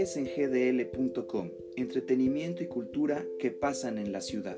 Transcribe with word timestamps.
es 0.00 0.16
en 0.16 0.26
gdl.com, 0.26 1.48
entretenimiento 1.76 2.62
y 2.62 2.68
cultura 2.68 3.24
que 3.40 3.50
pasan 3.50 3.98
en 3.98 4.12
la 4.12 4.20
ciudad. 4.20 4.56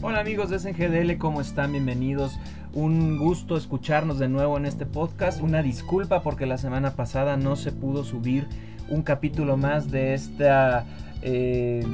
Hola 0.00 0.20
amigos 0.20 0.48
de 0.48 0.58
SNGDL, 0.58 1.18
¿cómo 1.18 1.42
están? 1.42 1.72
Bienvenidos. 1.72 2.38
Un 2.72 3.18
gusto 3.18 3.58
escucharnos 3.58 4.18
de 4.18 4.28
nuevo 4.28 4.56
en 4.56 4.64
este 4.64 4.86
podcast. 4.86 5.42
Una 5.42 5.62
disculpa 5.62 6.22
porque 6.22 6.46
la 6.46 6.56
semana 6.56 6.96
pasada 6.96 7.36
no 7.36 7.56
se 7.56 7.72
pudo 7.72 8.04
subir 8.04 8.46
un 8.88 9.02
capítulo 9.02 9.58
más 9.58 9.90
de 9.90 10.14
esta 10.14 10.86
eh, 11.20 11.84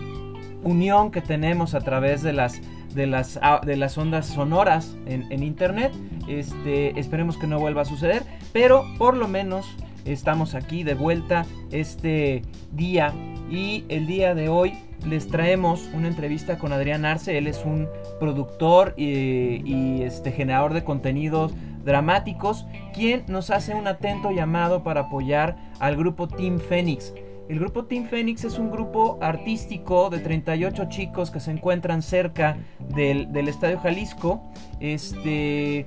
unión 0.63 1.11
que 1.11 1.21
tenemos 1.21 1.75
a 1.75 1.81
través 1.81 2.23
de 2.23 2.33
las 2.33 2.61
de 2.95 3.07
las, 3.07 3.39
de 3.65 3.77
las 3.77 3.99
ondas 3.99 4.27
sonoras 4.27 4.97
en, 5.07 5.31
en, 5.31 5.43
internet. 5.43 5.93
Este, 6.29 6.99
esperemos 6.99 7.37
que 7.37 7.47
no 7.47 7.59
vuelva 7.59 7.83
a 7.83 7.85
suceder, 7.85 8.23
pero 8.53 8.85
por 8.99 9.17
lo 9.17 9.29
menos 9.29 9.67
estamos 10.05 10.55
aquí 10.55 10.85
de 10.85 10.95
vuelta 10.95 11.47
este 11.71 12.43
día 12.73 13.13
y 13.51 13.85
el 13.89 14.07
día 14.07 14.35
de 14.35 14.49
hoy 14.49 14.75
les 15.07 15.29
traemos 15.29 15.89
una 15.95 16.09
entrevista 16.09 16.59
con 16.59 16.73
Adrián 16.73 17.05
Arce. 17.05 17.39
Él 17.39 17.47
es 17.47 17.65
un 17.65 17.89
productor 18.19 18.95
y, 18.97 20.03
este, 20.03 20.33
generador 20.33 20.75
de 20.75 20.85
contenidos 20.85 21.53
dramáticos, 21.85 22.67
quien 22.93 23.25
nos 23.29 23.51
hace 23.51 23.75
un 23.75 23.87
atento 23.87 24.31
llamado 24.31 24.83
para 24.83 25.03
apoyar 25.03 25.57
al 25.79 25.97
grupo 25.97 26.29
Team 26.29 26.59
Phoenix. 26.59 27.15
El 27.49 27.61
grupo 27.61 27.87
Team 27.87 28.07
Phoenix 28.09 28.45
es 28.45 28.59
un 28.59 28.71
grupo 28.71 29.19
artístico 29.23 30.11
de 30.11 30.19
38 30.19 30.85
chicos 30.91 31.31
que 31.31 31.41
se 31.41 31.51
encuentran 31.51 32.03
cerca 32.03 32.59
del, 32.95 33.49
Estadio 33.49 33.79
Jalisco. 33.79 34.43
Este, 34.81 35.87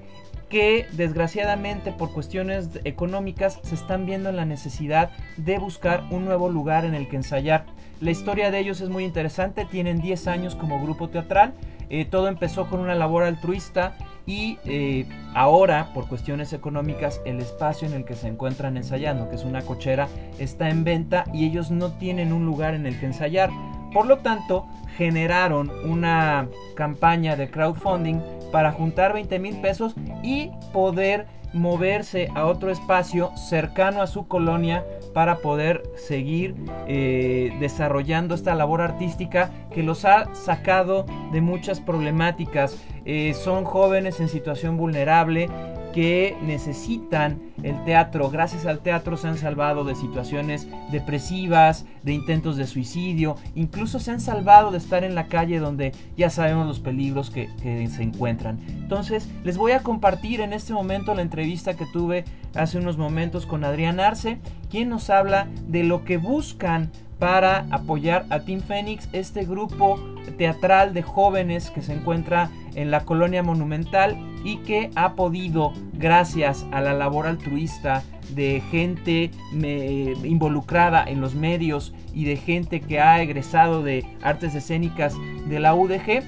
que 0.49 0.85
desgraciadamente 0.91 1.93
por 1.93 2.11
cuestiones 2.11 2.69
económicas 2.83 3.59
se 3.63 3.75
están 3.75 4.05
viendo 4.05 4.29
en 4.29 4.35
la 4.35 4.43
necesidad 4.43 5.11
de 5.37 5.59
buscar 5.59 6.03
un 6.11 6.25
nuevo 6.25 6.49
lugar 6.49 6.83
en 6.83 6.95
el 6.95 7.07
que 7.07 7.15
ensayar. 7.15 7.65
La 8.01 8.11
historia 8.11 8.51
de 8.51 8.59
ellos 8.59 8.81
es 8.81 8.89
muy 8.89 9.05
interesante, 9.05 9.65
tienen 9.65 10.01
10 10.01 10.27
años 10.27 10.55
como 10.55 10.81
grupo 10.81 11.09
teatral, 11.09 11.53
eh, 11.89 12.05
todo 12.05 12.27
empezó 12.27 12.67
con 12.67 12.81
una 12.81 12.95
labor 12.95 13.23
altruista 13.23 13.95
y 14.25 14.57
eh, 14.65 15.05
ahora 15.33 15.91
por 15.93 16.07
cuestiones 16.07 16.53
económicas 16.53 17.21
el 17.25 17.39
espacio 17.39 17.87
en 17.87 17.93
el 17.93 18.05
que 18.05 18.15
se 18.15 18.27
encuentran 18.27 18.77
ensayando, 18.77 19.29
que 19.29 19.35
es 19.35 19.43
una 19.43 19.61
cochera, 19.61 20.07
está 20.39 20.69
en 20.69 20.83
venta 20.83 21.25
y 21.33 21.45
ellos 21.45 21.71
no 21.71 21.91
tienen 21.93 22.33
un 22.33 22.45
lugar 22.45 22.73
en 22.73 22.85
el 22.85 22.99
que 22.99 23.07
ensayar. 23.07 23.49
Por 23.93 24.05
lo 24.05 24.19
tanto, 24.19 24.67
generaron 24.97 25.71
una 25.85 26.47
campaña 26.75 27.35
de 27.35 27.49
crowdfunding 27.49 28.19
para 28.51 28.71
juntar 28.71 29.13
20 29.13 29.39
mil 29.39 29.59
pesos 29.61 29.95
y 30.23 30.51
poder 30.71 31.27
moverse 31.53 32.29
a 32.35 32.45
otro 32.45 32.71
espacio 32.71 33.31
cercano 33.35 34.01
a 34.01 34.07
su 34.07 34.27
colonia 34.27 34.85
para 35.13 35.37
poder 35.37 35.83
seguir 35.95 36.55
eh, 36.87 37.55
desarrollando 37.59 38.35
esta 38.35 38.55
labor 38.55 38.81
artística 38.81 39.51
que 39.73 39.83
los 39.83 40.05
ha 40.05 40.33
sacado 40.33 41.05
de 41.31 41.41
muchas 41.41 41.79
problemáticas. 41.79 42.77
Eh, 43.05 43.33
son 43.33 43.65
jóvenes 43.65 44.19
en 44.19 44.29
situación 44.29 44.77
vulnerable 44.77 45.49
que 45.91 46.35
necesitan 46.41 47.39
el 47.63 47.83
teatro. 47.83 48.29
Gracias 48.29 48.65
al 48.65 48.79
teatro 48.79 49.17
se 49.17 49.27
han 49.27 49.37
salvado 49.37 49.83
de 49.83 49.95
situaciones 49.95 50.67
depresivas, 50.91 51.85
de 52.03 52.13
intentos 52.13 52.57
de 52.57 52.67
suicidio, 52.67 53.35
incluso 53.55 53.99
se 53.99 54.11
han 54.11 54.21
salvado 54.21 54.71
de 54.71 54.77
estar 54.77 55.03
en 55.03 55.15
la 55.15 55.27
calle 55.27 55.59
donde 55.59 55.91
ya 56.17 56.29
sabemos 56.29 56.67
los 56.67 56.79
peligros 56.79 57.29
que, 57.29 57.49
se 57.61 58.03
encuentran. 58.03 58.59
Entonces 58.67 59.27
les 59.43 59.57
voy 59.57 59.71
a 59.71 59.83
compartir 59.83 60.41
en 60.41 60.53
este 60.53 60.73
momento 60.73 61.13
la 61.13 61.21
entrevista 61.21 61.75
que 61.75 61.85
tuve 61.85 62.25
hace 62.55 62.77
unos 62.77 62.97
momentos 62.97 63.45
con 63.45 63.63
Adrián 63.63 63.99
Arce, 63.99 64.39
quien 64.69 64.89
nos 64.89 65.09
habla 65.09 65.47
de 65.67 65.83
lo 65.83 66.03
que 66.03 66.17
buscan 66.17 66.91
para 67.19 67.67
apoyar 67.69 68.25
a 68.29 68.39
Team 68.39 68.61
Phoenix, 68.61 69.07
este 69.13 69.45
grupo 69.45 69.99
teatral 70.37 70.93
de 70.93 71.03
jóvenes 71.03 71.69
que 71.69 71.83
se 71.83 71.93
encuentra 71.93 72.49
en 72.75 72.91
la 72.91 73.05
colonia 73.05 73.43
monumental 73.43 74.17
y 74.43 74.57
que 74.57 74.89
ha 74.95 75.13
podido, 75.15 75.73
gracias 75.93 76.65
a 76.71 76.81
la 76.81 76.93
labor 76.93 77.27
altruista 77.27 78.03
de 78.33 78.61
gente 78.71 79.31
involucrada 79.53 81.03
en 81.03 81.21
los 81.21 81.35
medios 81.35 81.93
y 82.13 82.25
de 82.25 82.37
gente 82.37 82.79
que 82.81 82.99
ha 82.99 83.21
egresado 83.21 83.83
de 83.83 84.05
artes 84.21 84.55
escénicas 84.55 85.15
de 85.47 85.59
la 85.59 85.75
UDG, 85.75 86.23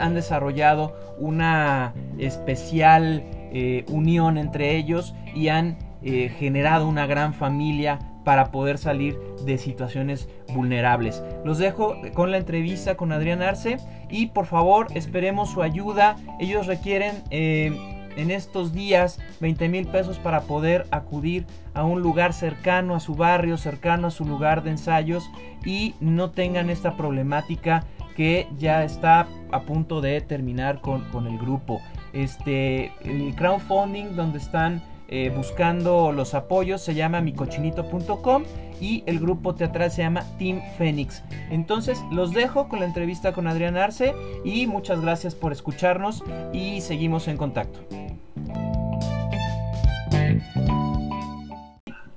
han 0.00 0.14
desarrollado 0.14 0.94
una 1.18 1.92
especial 2.18 3.22
eh, 3.52 3.84
unión 3.88 4.38
entre 4.38 4.76
ellos 4.76 5.14
y 5.34 5.48
han 5.48 5.76
eh, 6.02 6.34
generado 6.38 6.88
una 6.88 7.06
gran 7.06 7.34
familia 7.34 7.98
para 8.24 8.50
poder 8.50 8.78
salir 8.78 9.18
de 9.44 9.58
situaciones 9.58 10.28
vulnerables. 10.52 11.22
Los 11.44 11.58
dejo 11.58 11.96
con 12.14 12.30
la 12.30 12.38
entrevista 12.38 12.96
con 12.96 13.12
Adrián 13.12 13.42
Arce 13.42 13.78
y 14.10 14.26
por 14.26 14.46
favor 14.46 14.86
esperemos 14.94 15.50
su 15.50 15.62
ayuda. 15.62 16.16
Ellos 16.38 16.66
requieren 16.66 17.22
eh, 17.30 17.72
en 18.16 18.30
estos 18.30 18.72
días 18.72 19.18
20 19.40 19.68
mil 19.68 19.86
pesos 19.86 20.18
para 20.18 20.42
poder 20.42 20.86
acudir 20.90 21.46
a 21.74 21.84
un 21.84 22.02
lugar 22.02 22.32
cercano 22.32 22.94
a 22.94 23.00
su 23.00 23.14
barrio, 23.14 23.56
cercano 23.56 24.08
a 24.08 24.10
su 24.10 24.24
lugar 24.24 24.62
de 24.62 24.70
ensayos 24.70 25.30
y 25.64 25.94
no 26.00 26.30
tengan 26.30 26.70
esta 26.70 26.96
problemática 26.96 27.84
que 28.16 28.46
ya 28.58 28.84
está 28.84 29.26
a 29.50 29.60
punto 29.62 30.00
de 30.00 30.20
terminar 30.20 30.80
con, 30.80 31.04
con 31.10 31.26
el 31.26 31.38
grupo. 31.38 31.80
Este, 32.12 32.92
el 33.04 33.34
crowdfunding 33.34 34.14
donde 34.14 34.38
están 34.38 34.82
eh, 35.14 35.28
buscando 35.28 36.10
los 36.10 36.32
apoyos 36.32 36.80
se 36.80 36.94
llama 36.94 37.20
micochinito.com 37.20 38.44
y 38.80 39.02
el 39.04 39.20
grupo 39.20 39.54
teatral 39.54 39.90
se 39.90 40.00
llama 40.00 40.24
Team 40.38 40.62
Phoenix. 40.78 41.22
Entonces 41.50 42.00
los 42.10 42.32
dejo 42.32 42.66
con 42.66 42.80
la 42.80 42.86
entrevista 42.86 43.34
con 43.34 43.46
Adrián 43.46 43.76
Arce 43.76 44.14
y 44.42 44.66
muchas 44.66 45.02
gracias 45.02 45.34
por 45.34 45.52
escucharnos 45.52 46.24
y 46.54 46.80
seguimos 46.80 47.28
en 47.28 47.36
contacto. 47.36 47.80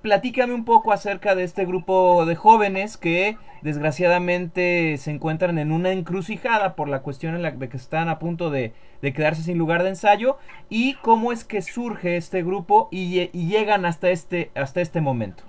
Platícame 0.02 0.54
un 0.54 0.64
poco 0.64 0.94
acerca 0.94 1.36
de 1.36 1.44
este 1.44 1.66
grupo 1.66 2.26
de 2.26 2.36
jóvenes 2.36 2.96
que 2.96 3.38
desgraciadamente 3.66 4.96
se 5.00 5.10
encuentran 5.10 5.58
en 5.58 5.72
una 5.72 5.92
encrucijada 5.92 6.76
por 6.76 6.88
la 6.88 7.02
cuestión 7.02 7.34
en 7.34 7.42
la 7.42 7.50
de 7.50 7.68
que 7.68 7.78
están 7.78 8.10
a 8.10 8.20
punto 8.20 8.52
de, 8.52 8.74
quedarse 9.02 9.42
sin 9.42 9.58
lugar 9.58 9.82
de 9.82 9.90
ensayo 9.90 10.38
y 10.70 10.96
cómo 10.98 11.32
es 11.32 11.44
que 11.44 11.64
surge 11.64 12.16
este 12.16 12.44
grupo 12.44 12.90
y, 12.92 13.28
llegan 13.32 13.86
hasta 13.86 14.12
este, 14.12 14.52
hasta 14.54 14.82
este 14.82 15.02
momento. 15.02 15.44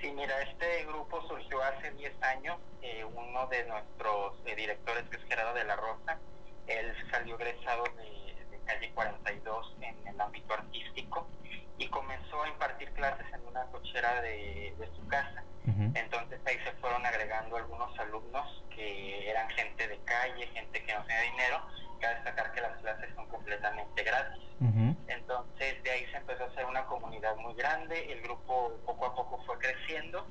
Sí, 0.00 0.12
mira, 0.14 0.34
este 0.42 0.84
grupo 0.84 1.22
surgió 1.26 1.62
hace 1.62 1.90
10 1.92 2.22
años. 2.22 2.58
Eh, 2.82 3.04
uno 3.04 3.46
de 3.46 3.64
nuestros 3.64 4.34
eh, 4.44 4.54
directores, 4.54 5.04
que 5.08 5.16
es 5.16 5.24
Gerardo 5.24 5.54
de 5.54 5.64
la 5.64 5.76
Rosa, 5.76 6.18
él 6.66 6.92
salió 7.10 7.36
egresado 7.36 7.84
de, 7.96 8.33
de 8.33 8.33
calle 8.84 8.94
42 8.94 9.76
en 9.80 10.08
el 10.08 10.20
ámbito 10.20 10.54
artístico 10.54 11.26
y 11.78 11.88
comenzó 11.88 12.42
a 12.42 12.48
impartir 12.48 12.90
clases 12.92 13.26
en 13.32 13.46
una 13.46 13.64
cochera 13.66 14.20
de, 14.20 14.74
de 14.78 14.86
su 14.96 15.06
casa 15.08 15.44
entonces 15.94 16.40
ahí 16.44 16.58
se 16.62 16.72
fueron 16.72 17.04
agregando 17.06 17.56
algunos 17.56 17.98
alumnos 17.98 18.62
que 18.74 19.30
eran 19.30 19.48
gente 19.50 19.88
de 19.88 19.98
calle, 20.00 20.46
gente 20.48 20.84
que 20.84 20.94
no 20.94 21.02
tenía 21.04 21.22
dinero. 21.22 21.62
Destacar 22.10 22.52
que 22.52 22.60
las 22.60 22.76
clases 22.78 23.14
son 23.14 23.28
completamente 23.28 24.02
gratis. 24.02 24.42
Entonces 25.08 25.82
de 25.82 25.90
ahí 25.90 26.06
se 26.10 26.16
empezó 26.16 26.44
a 26.44 26.46
hacer 26.46 26.64
una 26.64 26.84
comunidad 26.86 27.36
muy 27.36 27.54
grande. 27.54 28.12
El 28.12 28.22
grupo 28.22 28.72
poco 28.86 29.06
a 29.06 29.14
poco 29.14 29.42
fue 29.44 29.58
creciendo 29.58 30.26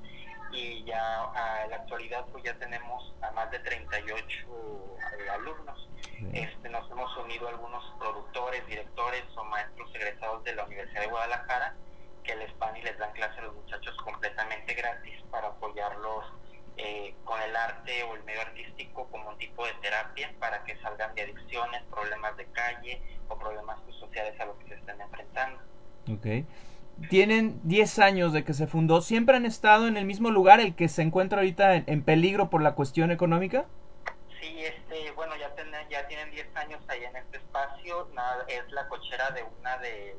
y 0.52 0.84
ya 0.86 1.24
a 1.24 1.68
la 1.68 1.78
actualidad 1.78 2.26
pues 2.32 2.44
ya 2.44 2.54
tenemos 2.56 3.14
a 3.22 3.32
más 3.32 3.50
de 3.52 3.60
38 3.60 4.18
eh, 4.18 5.30
alumnos. 5.30 5.90
Este, 6.32 6.70
nos 6.70 6.90
hemos 6.90 7.16
unido 7.18 7.48
algunos 7.48 7.84
productores, 8.00 8.66
directores 8.68 9.24
o 9.36 9.44
maestros 9.46 9.94
egresados 9.96 10.44
de 10.44 10.56
la 10.56 10.64
Universidad 10.66 11.02
de 11.02 11.08
Guadalajara 11.08 11.76
que 12.24 12.36
les 12.36 12.58
van 12.58 12.76
y 12.78 12.82
les 12.82 12.98
dan 12.98 13.12
clase 13.14 13.40
a 13.40 13.44
los 13.44 13.56
muchachos 13.56 13.96
completamente 14.04 14.74
gratis 14.74 15.22
para 15.30 15.48
apoyarlos 15.48 16.26
eh, 16.86 17.16
con 17.24 17.42
el 17.42 17.56
arte 17.56 18.04
o 18.04 18.14
el 18.14 18.24
medio 18.26 18.42
artístico 18.42 19.08
como 19.10 19.30
un 19.30 19.38
tipo 19.38 19.66
de 19.66 19.72
terapia 19.82 20.34
para 20.38 20.66
que 20.66 20.76
salgan 20.82 21.16
de 21.16 21.22
adicciones, 21.22 21.82
problemas 21.84 22.36
de 22.36 22.46
calle 22.48 23.02
o 23.30 23.38
problemas 23.38 23.80
sociales 23.98 24.38
a 24.42 24.46
los 24.46 24.58
que 24.58 24.68
se 24.68 24.76
están 24.76 25.00
enfrentando. 25.00 25.62
Ok. 26.12 26.46
Tienen 27.10 27.62
10 27.64 28.00
años 28.00 28.34
de 28.34 28.44
que 28.44 28.54
se 28.54 28.68
fundó. 28.68 29.02
¿Siempre 29.02 29.38
han 29.38 29.46
estado 29.46 29.88
en 29.88 29.96
el 29.96 30.04
mismo 30.04 30.30
lugar, 30.30 30.60
el 30.60 30.76
que 30.76 30.90
se 30.90 31.04
encuentra 31.04 31.40
ahorita 31.40 31.76
en, 31.76 32.04
peligro 32.04 32.50
por 32.50 32.62
la 32.62 32.76
cuestión 32.76 33.12
económica? 33.12 33.66
Sí, 34.42 34.60
este, 34.60 35.12
bueno, 35.12 35.36
ya, 35.38 35.56
ya 35.90 36.08
tienen 36.08 36.32
10 36.32 36.56
años 36.58 36.82
ahí 36.90 37.06
en 37.06 37.16
este 37.16 37.38
espacio. 37.38 38.10
Nada, 38.14 38.44
es 38.50 38.70
la 38.74 38.90
cochera 38.90 39.32
de 39.32 39.44
una 39.44 39.78
de, 39.78 40.18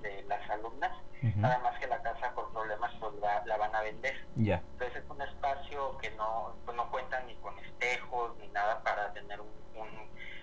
de 0.00 0.22
las 0.22 0.48
alumnas 0.48 0.92
Nada 1.36 1.58
más 1.58 1.78
que 1.80 1.86
la 1.86 2.00
casa 2.02 2.32
por 2.34 2.52
problemas 2.52 2.92
pues, 3.00 3.14
la, 3.20 3.44
la, 3.44 3.56
van 3.56 3.74
a 3.74 3.82
vender. 3.82 4.14
Yeah. 4.36 4.62
Entonces 4.72 5.02
es 5.02 5.10
un 5.10 5.20
espacio 5.20 5.98
que 5.98 6.10
no, 6.12 6.54
pues, 6.64 6.76
no 6.76 6.90
cuenta 6.90 7.20
ni 7.22 7.34
con 7.36 7.58
espejos 7.58 8.36
ni 8.38 8.48
nada 8.48 8.82
para 8.82 9.12
tener 9.12 9.40
un, 9.40 9.48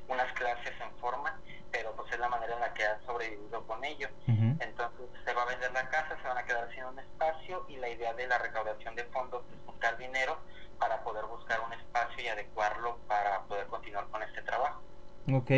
unas 0.07 0.31
clases 0.33 0.74
en 0.80 0.92
forma, 1.00 1.39
pero 1.72 1.94
pues 1.95 2.12
es 2.12 2.19
la 2.19 2.30
manera 2.30 2.54
en 2.54 2.62
la 2.62 2.74
que 2.74 2.86
han 2.86 3.04
sobrevivido 3.06 3.66
con 3.66 3.83
ello. 3.83 4.10
Entonces 4.27 5.07
se 5.25 5.33
va 5.33 5.44
a 5.44 5.45
vender 5.45 5.72
la 5.72 5.89
casa, 5.89 6.18
se 6.22 6.27
van 6.27 6.38
a 6.38 6.45
quedar 6.45 6.69
sin 6.74 6.83
un 6.86 7.00
espacio 7.00 7.66
y 7.68 7.78
la 7.78 7.89
idea 7.89 8.13
de 8.13 8.28
la 8.28 8.38
recaudación 8.38 8.95
de 8.95 9.04
fondos 9.06 9.44
es 9.54 9.66
buscar 9.66 9.98
dinero 9.98 10.38
para 10.80 11.04
poder 11.04 11.25
buscar 11.25 11.60
un 11.62 11.74
espacio 11.74 12.24
y 12.24 12.28
adecuarlo 12.28 12.98
para 13.07 13.42
poder 13.44 13.68
continuar 13.68 14.07
con 14.07 14.21
este 14.24 14.42
trabajo. 14.42 14.81
Ok. 15.33 15.51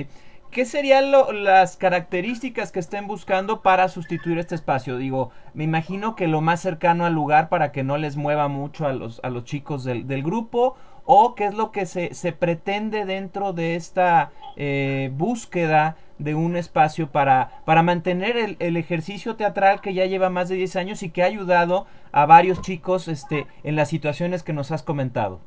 ¿Qué 0.52 0.66
serían 0.66 1.12
las 1.44 1.78
características 1.78 2.72
que 2.72 2.80
estén 2.80 3.06
buscando 3.08 3.62
para 3.62 3.90
sustituir 3.90 4.40
este 4.40 4.56
espacio? 4.56 4.98
Digo, 4.98 5.32
me 5.54 5.64
imagino 5.64 6.16
que 6.16 6.28
lo 6.28 6.42
más 6.42 6.62
cercano 6.62 7.06
al 7.06 7.14
lugar 7.14 7.50
para 7.50 7.72
que 7.72 7.84
no 7.84 7.98
les 7.98 8.16
mueva 8.16 8.48
mucho 8.48 8.88
a 8.88 8.94
los, 8.94 9.20
a 9.24 9.30
los 9.30 9.44
chicos 9.44 9.84
del, 9.84 10.08
del 10.08 10.24
grupo 10.24 10.76
o 11.08 11.36
qué 11.36 11.46
es 11.46 11.54
lo 11.54 11.72
que 11.72 11.86
se, 11.86 12.14
se 12.14 12.34
pretende 12.34 13.06
dentro 13.06 13.54
de 13.54 13.76
esta 13.76 14.32
eh, 14.58 15.10
búsqueda 15.14 15.96
de 16.18 16.36
un 16.36 16.58
espacio 16.58 17.12
para, 17.12 17.62
para 17.64 17.82
mantener 17.82 18.36
el, 18.38 18.58
el, 18.60 18.76
ejercicio 18.76 19.36
teatral 19.36 19.80
que 19.80 19.94
ya 19.94 20.06
lleva 20.06 20.30
más 20.30 20.50
de 20.50 20.56
10 20.56 20.76
años 20.76 21.04
y 21.04 21.10
que 21.10 21.24
ha 21.24 21.28
ayudado 21.28 21.88
a 22.12 22.26
varios 22.26 22.62
chicos 22.62 23.08
este, 23.08 23.48
en 23.64 23.76
las 23.76 23.88
situaciones 23.88 24.44
que 24.44 24.52
nos 24.52 24.72
has 24.72 24.84
comentado. 24.84 25.40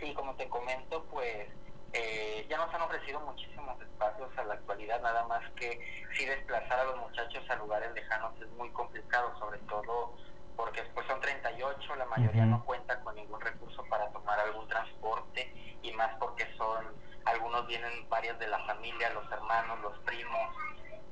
Sí, 0.00 0.14
como 0.14 0.34
te 0.34 0.46
comento, 0.48 1.04
pues 1.10 1.48
eh, 1.92 2.46
ya 2.48 2.56
nos 2.58 2.72
han 2.72 2.82
ofrecido 2.82 3.20
muchísimos 3.20 3.80
espacios 3.80 4.28
a 4.38 4.44
la 4.44 4.54
actualidad, 4.54 5.02
nada 5.02 5.26
más 5.40 5.50
que 5.52 5.80
si 6.16 6.24
desplazar 6.26 6.80
a 6.80 6.84
los 6.84 6.98
muchachos 6.98 7.48
a 7.48 7.56
lugares 7.56 7.92
lejanos 7.92 8.32
es 8.40 8.48
muy 8.50 8.70
complicado, 8.70 9.36
sobre 9.38 9.58
todo 9.60 10.14
porque 10.56 10.82
pues 10.94 11.06
son 11.06 11.20
38, 11.20 11.96
la 11.96 12.04
mayoría 12.06 12.44
no 12.44 12.62
cuenta 12.64 13.00
con 13.00 13.14
ningún 13.14 13.40
recurso 13.40 13.82
para 13.84 14.10
tomar 14.10 14.38
algún 14.40 14.68
transporte 14.68 15.50
y 15.82 15.92
más 15.92 16.14
porque 16.18 16.46
son, 16.56 16.84
algunos 17.24 17.66
vienen 17.66 18.06
varias 18.10 18.38
de 18.38 18.46
la 18.48 18.58
familia, 18.66 19.10
los 19.14 19.30
hermanos, 19.32 19.80
los 19.80 19.98
primos, 20.00 20.54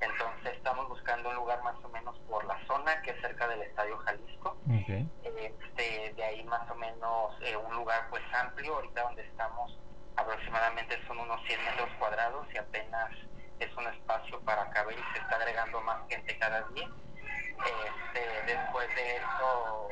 entonces 0.00 0.52
estamos 0.54 0.86
buscando 0.88 1.30
un 1.30 1.36
lugar 1.36 1.62
más 1.62 1.76
o 1.82 1.88
menos 1.88 2.18
por 2.28 2.44
la 2.44 2.58
zona 2.66 3.00
que 3.02 3.12
es 3.12 3.20
cerca 3.22 3.48
del 3.48 3.62
Estadio 3.62 3.96
Jalisco, 3.98 4.56
este, 5.24 6.12
de 6.14 6.24
ahí 6.24 6.44
más 6.44 6.70
o 6.70 6.74
menos 6.74 7.34
eh, 7.40 7.56
un 7.56 7.74
lugar 7.74 8.06
pues 8.10 8.22
amplio, 8.34 8.74
ahorita 8.74 9.02
donde 9.02 9.22
estamos 9.22 9.78
aproximadamente 10.16 10.98
son 11.06 11.18
unos 11.20 11.40
100 11.46 11.64
metros 11.64 11.88
cuadrados 11.98 12.46
y 12.52 12.58
apenas 12.58 13.10
es 13.60 13.76
un 13.76 13.86
espacio 13.86 14.40
para 14.40 14.68
caber 14.70 14.98
y 14.98 15.12
se 15.12 15.22
está 15.22 15.36
agregando 15.36 15.80
más 15.82 15.98
gente 16.08 16.38
cada 16.38 16.62
día 16.74 16.88
este, 17.58 18.52
después 18.54 18.88
de 18.94 19.16
eso, 19.16 19.88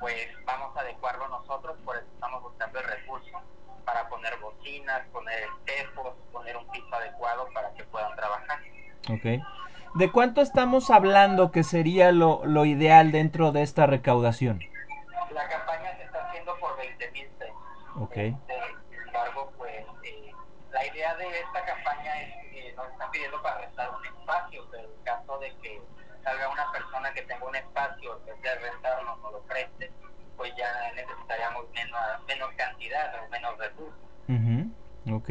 pues 0.00 0.28
vamos 0.44 0.76
a 0.76 0.80
adecuarlo 0.80 1.28
nosotros, 1.28 1.76
por 1.84 1.96
eso 1.96 2.06
estamos 2.14 2.42
buscando 2.42 2.78
el 2.78 2.86
recurso 2.86 3.40
para 3.84 4.08
poner 4.08 4.38
bocinas, 4.38 5.02
poner 5.12 5.42
espejos, 5.42 6.14
poner 6.32 6.56
un 6.56 6.66
piso 6.70 6.94
adecuado 6.94 7.46
para 7.52 7.72
que 7.74 7.84
puedan 7.84 8.14
trabajar. 8.16 8.60
Ok. 9.10 9.42
¿De 9.94 10.10
cuánto 10.10 10.40
estamos 10.40 10.90
hablando 10.90 11.52
que 11.52 11.62
sería 11.62 12.10
lo, 12.12 12.44
lo 12.44 12.64
ideal 12.64 13.12
dentro 13.12 13.52
de 13.52 13.62
esta 13.62 13.86
recaudación? 13.86 14.60
La 15.30 15.48
campaña 15.48 15.96
se 15.96 16.04
está 16.04 16.26
haciendo 16.28 16.56
por 16.58 16.76
20 16.76 17.10
mil 17.10 17.26
pesos. 17.38 17.56
Ok. 17.96 18.16
Este, 18.16 18.54
sin 18.90 19.00
embargo, 19.06 19.52
pues 19.58 19.84
eh, 20.04 20.32
la 20.72 20.86
idea 20.86 21.14
de 21.16 21.40
esta 21.40 21.63
pidiendo 23.14 23.40
para 23.40 23.58
restar 23.58 23.90
un 23.94 24.04
espacio, 24.04 24.66
pero 24.72 24.82
en 24.82 25.04
caso 25.04 25.38
de 25.38 25.54
que 25.62 25.80
salga 26.24 26.48
una 26.48 26.72
persona 26.72 27.14
que 27.14 27.22
tenga 27.22 27.46
un 27.46 27.54
espacio, 27.54 28.20
que 28.24 28.32
sea 28.42 28.54
rentarlo 28.56 29.16
o 29.22 29.30
lo 29.30 29.40
preste, 29.42 29.92
pues 30.36 30.52
ya 30.56 30.92
necesitaríamos 30.94 31.64
menos, 32.26 32.50
cantidad 32.56 33.14
o 33.24 33.30
menos 33.30 33.58
recursos. 33.58 34.00
Uh 34.28 35.14
Ok. 35.14 35.30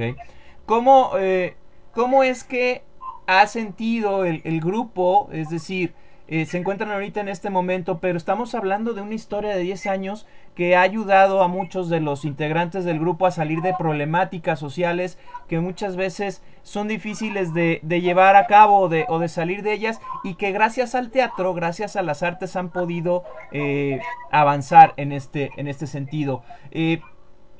¿Cómo, 0.65 1.13
eh, 1.17 1.57
¿Cómo 1.93 2.23
es 2.23 2.43
que 2.43 2.83
ha 3.25 3.47
sentido 3.47 4.23
el, 4.23 4.41
el 4.45 4.61
grupo? 4.61 5.29
Es 5.31 5.49
decir, 5.49 5.95
eh, 6.33 6.47
se 6.47 6.57
encuentran 6.57 6.89
ahorita 6.89 7.21
en 7.21 7.29
este 7.29 7.51
momento, 7.51 7.99
pero 7.99 8.17
estamos 8.17 8.55
hablando 8.55 8.95
de 8.95 9.01
una 9.01 9.13
historia 9.13 9.55
de 9.55 9.61
10 9.61 9.85
años 9.85 10.25
que 10.55 10.75
ha 10.75 10.81
ayudado 10.81 11.43
a 11.43 11.47
muchos 11.47 11.89
de 11.89 11.99
los 11.99 12.25
integrantes 12.25 12.85
del 12.85 12.97
grupo 12.97 13.27
a 13.27 13.31
salir 13.31 13.61
de 13.61 13.75
problemáticas 13.77 14.57
sociales 14.57 15.19
que 15.47 15.59
muchas 15.59 15.95
veces 15.95 16.41
son 16.63 16.87
difíciles 16.87 17.53
de, 17.53 17.81
llevar 17.83 18.35
a 18.35 18.47
cabo 18.47 18.79
o 18.79 18.89
de, 18.89 19.05
o 19.09 19.19
de, 19.19 19.29
salir 19.29 19.61
de 19.61 19.73
ellas 19.73 20.01
y 20.23 20.33
que 20.33 20.51
gracias 20.51 20.95
al 20.95 21.11
teatro, 21.11 21.53
gracias 21.53 21.95
a 21.97 22.01
las 22.01 22.23
artes 22.23 22.55
han 22.55 22.69
podido 22.69 23.23
eh, 23.51 23.99
avanzar 24.31 24.95
en 24.97 25.11
este, 25.11 25.51
en 25.57 25.67
este 25.67 25.85
sentido. 25.85 26.41
Eh, 26.71 26.99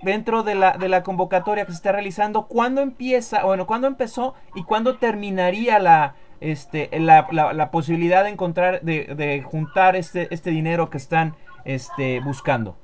dentro 0.02 0.42
de 0.42 0.56
la, 0.56 0.78
de 0.80 0.90
la 0.90 1.04
convocatoria 1.04 1.66
que 1.66 1.74
se 1.74 1.78
está 1.78 1.92
realizando, 1.92 2.48
¿cuándo 2.48 2.82
empieza, 2.82 3.44
bueno, 3.44 3.68
cuándo 3.68 3.86
empezó 3.86 4.34
y 4.56 4.64
cuándo 4.64 4.98
terminaría 4.98 5.78
la, 5.78 6.16
este, 6.52 6.90
la, 7.00 7.28
la, 7.32 7.54
la 7.54 7.72
posibilidad 7.72 8.24
de 8.24 8.30
encontrar, 8.30 8.82
de, 8.82 9.06
de, 9.16 9.42
juntar 9.44 9.96
este, 9.96 10.28
este 10.34 10.50
dinero 10.50 10.90
que 10.90 10.98
están 10.98 11.36
este, 11.64 12.20
buscando? 12.20 12.78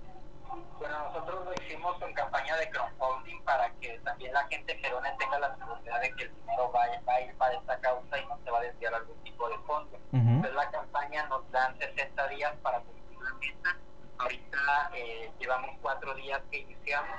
Bueno, 0.79 0.97
nosotros 1.05 1.45
lo 1.45 1.53
hicimos 1.53 2.01
en 2.01 2.13
campaña 2.13 2.55
de 2.55 2.69
crowdfunding 2.69 3.41
para 3.43 3.69
que 3.81 3.99
también 3.99 4.33
la 4.33 4.47
gente 4.47 4.77
gerona 4.77 5.15
tenga 5.17 5.39
la 5.39 5.55
seguridad 5.57 6.01
de 6.01 6.15
que 6.15 6.23
el 6.23 6.31
dinero 6.35 6.71
va, 6.71 6.81
va, 7.07 7.13
a 7.13 7.21
ir 7.21 7.35
para 7.35 7.53
esta 7.55 7.79
causa 7.79 8.17
y 8.17 8.25
no 8.27 8.39
se 8.43 8.51
va 8.51 8.59
a 8.59 8.61
desviar 8.61 8.93
algún 8.93 9.17
tipo 9.23 9.49
de 9.49 9.57
fondo. 9.59 9.97
Uh 10.11 10.17
-huh. 10.17 10.27
Entonces 10.35 10.55
la 10.55 10.71
campaña 10.71 11.25
nos 11.27 11.51
dan 11.51 11.77
60 11.77 12.27
días 12.29 12.53
para 12.63 12.79
cumplir 12.79 13.19
la 13.19 13.33
meta. 13.33 13.77
Ahorita 14.19 14.91
eh, 14.95 15.31
llevamos 15.39 15.71
cuatro 15.81 16.13
días 16.15 16.41
que 16.51 16.59
iniciamos, 16.59 17.09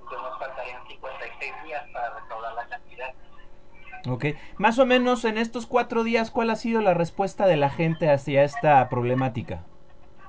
entonces 0.00 0.20
nos 0.20 0.38
faltarían 0.38 0.86
56 0.86 1.64
días 1.64 1.84
para 1.92 2.10
recaudar 2.20 2.54
la 2.54 2.66
cantidad. 2.66 3.14
Ok, 4.08 4.24
más 4.58 4.78
o 4.78 4.86
menos 4.86 5.24
en 5.24 5.38
estos 5.38 5.66
cuatro 5.66 6.02
días, 6.02 6.30
¿cuál 6.30 6.50
ha 6.50 6.56
sido 6.56 6.80
la 6.80 6.94
respuesta 6.94 7.46
de 7.46 7.56
la 7.56 7.70
gente 7.70 8.10
hacia 8.10 8.42
esta 8.42 8.88
problemática? 8.88 9.64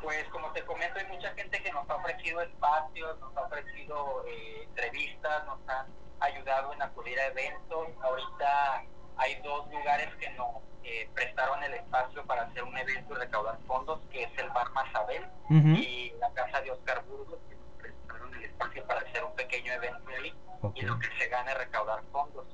Pues 0.02 0.24
como 0.30 0.52
te 0.52 0.64
comento, 0.64 1.00
hay 1.00 1.08
mucha 1.08 1.34
gente 1.34 1.62
que 1.62 1.72
nos 1.72 1.90
ha 1.90 1.96
ofrecido 1.96 2.42
espacios, 2.42 3.20
nos 3.20 3.36
ha 3.36 3.42
ofrecido 3.42 4.26
eh, 4.28 4.64
entrevistas, 4.66 5.46
nos 5.46 5.58
han 5.68 5.88
ayudado 6.20 6.74
en 6.74 6.82
acudir 6.84 7.20
a 7.20 7.28
eventos. 7.28 7.88
Ahorita 8.04 8.84
hay 9.18 9.42
dos 9.42 9.68
lugares 9.72 10.10
que 10.20 10.30
nos 10.32 10.50
eh, 10.84 11.10
prestaron 11.16 11.64
el 11.64 11.74
espacio 11.74 12.24
para 12.26 12.44
hacer 12.44 12.64
un 12.64 12.78
evento 12.78 13.16
y 13.16 13.18
recaudar 13.18 13.58
fondos, 13.66 14.02
que 14.12 14.24
es 14.24 14.38
el 14.38 14.50
Bar 14.50 14.70
Mazabel 14.72 15.24
uh 15.50 15.54
-huh. 15.54 15.78
y 15.80 16.14
la 16.20 16.32
Casa 16.34 16.62
de 16.62 16.72
Oscar 16.72 17.04
Burgos, 17.06 17.40
que 17.50 17.56
nos 17.56 17.70
prestaron 17.80 18.36
el 18.36 18.44
espacio 18.44 18.86
para 18.86 19.02
hacer 19.02 19.24
un 19.24 19.34
pequeño 19.36 19.74
evento 19.74 20.10
ahí 20.10 20.34
okay. 20.62 20.84
y 20.84 20.86
lo 20.86 21.00
que 21.00 21.08
se 21.18 21.28
gane 21.28 21.54
recaudar 21.56 22.04
fondos. 22.12 22.46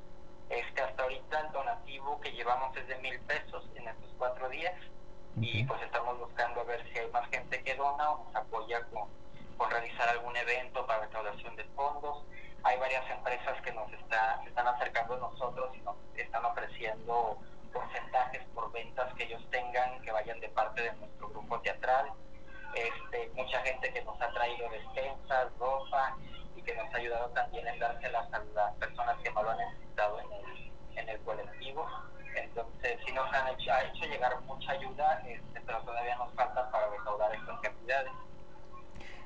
Este, 0.49 0.81
hasta 0.81 1.03
ahorita 1.03 1.41
el 1.41 1.51
donativo 1.51 2.19
que 2.21 2.31
llevamos 2.31 2.75
es 2.75 2.87
de 2.87 2.97
mil 2.97 3.19
pesos 3.21 3.69
en 3.75 3.87
estos 3.87 4.09
cuatro 4.17 4.49
días 4.49 4.73
okay. 5.37 5.61
y 5.61 5.63
pues 5.63 5.79
estamos 5.83 6.17
buscando 6.17 6.61
a 6.61 6.63
ver 6.63 6.83
si 6.91 6.97
hay 6.97 7.09
más 7.11 7.29
gente 7.29 7.63
que 7.63 7.75
dona 7.75 8.11
o 8.11 8.23
nos 8.23 8.35
apoya 8.35 8.83
con, 8.85 9.07
con 9.57 9.69
realizar 9.69 10.09
algún 10.09 10.35
evento 10.35 10.85
para 10.87 11.01
recaudación 11.01 11.55
de 11.55 11.63
fondos. 11.75 12.23
Hay 12.63 12.79
varias 12.79 13.07
empresas 13.11 13.61
que 13.61 13.71
nos 13.73 13.93
está, 13.93 14.41
se 14.43 14.49
están 14.49 14.67
acercando 14.67 15.13
a 15.15 15.19
nosotros 15.19 15.69
y 15.75 15.81
nos 15.81 15.95
están 16.15 16.43
ofreciendo 16.43 17.37
porcentajes 17.71 18.43
por 18.55 18.71
ventas 18.71 19.13
que 19.13 19.25
ellos 19.25 19.45
tengan 19.51 20.01
que 20.01 20.11
vayan 20.11 20.39
de 20.39 20.49
parte 20.49 20.81
de 20.81 20.93
nuestro 20.93 21.29
grupo 21.29 21.59
teatral. 21.61 22.11
Este, 22.73 23.29
mucha 23.35 23.61
gente 23.61 23.93
que 23.93 24.01
nos 24.03 24.19
ha 24.19 24.31
traído 24.31 24.67
despensas, 24.69 25.55
ropa 25.59 26.17
y 26.55 26.61
que 26.63 26.75
nos 26.75 26.91
ha 26.91 26.97
ayudado 26.97 27.29
también 27.29 27.67
en 27.67 27.79
dárselas 27.79 28.33
a 28.33 28.39
las 28.39 28.73
personas 28.75 29.15
que 29.23 29.29
más 29.29 29.43
lo 29.43 29.51
han 29.51 29.57
necesitado 29.57 29.88
en 30.19 30.31
el, 30.33 30.99
en 30.99 31.09
el 31.09 31.19
colectivo. 31.21 31.85
Entonces, 32.35 32.97
sí 33.05 33.13
nos 33.13 33.31
han 33.33 33.47
hecho, 33.53 33.71
ha 33.71 33.83
hecho 33.83 34.05
llegar 34.05 34.39
mucha 34.41 34.71
ayuda, 34.71 35.21
este, 35.27 35.61
pero 35.65 35.79
todavía 35.81 36.15
nos 36.17 36.33
falta 36.33 36.69
para 36.71 36.89
recaudar 36.89 37.35
estas 37.35 37.59
cantidades. 37.59 38.11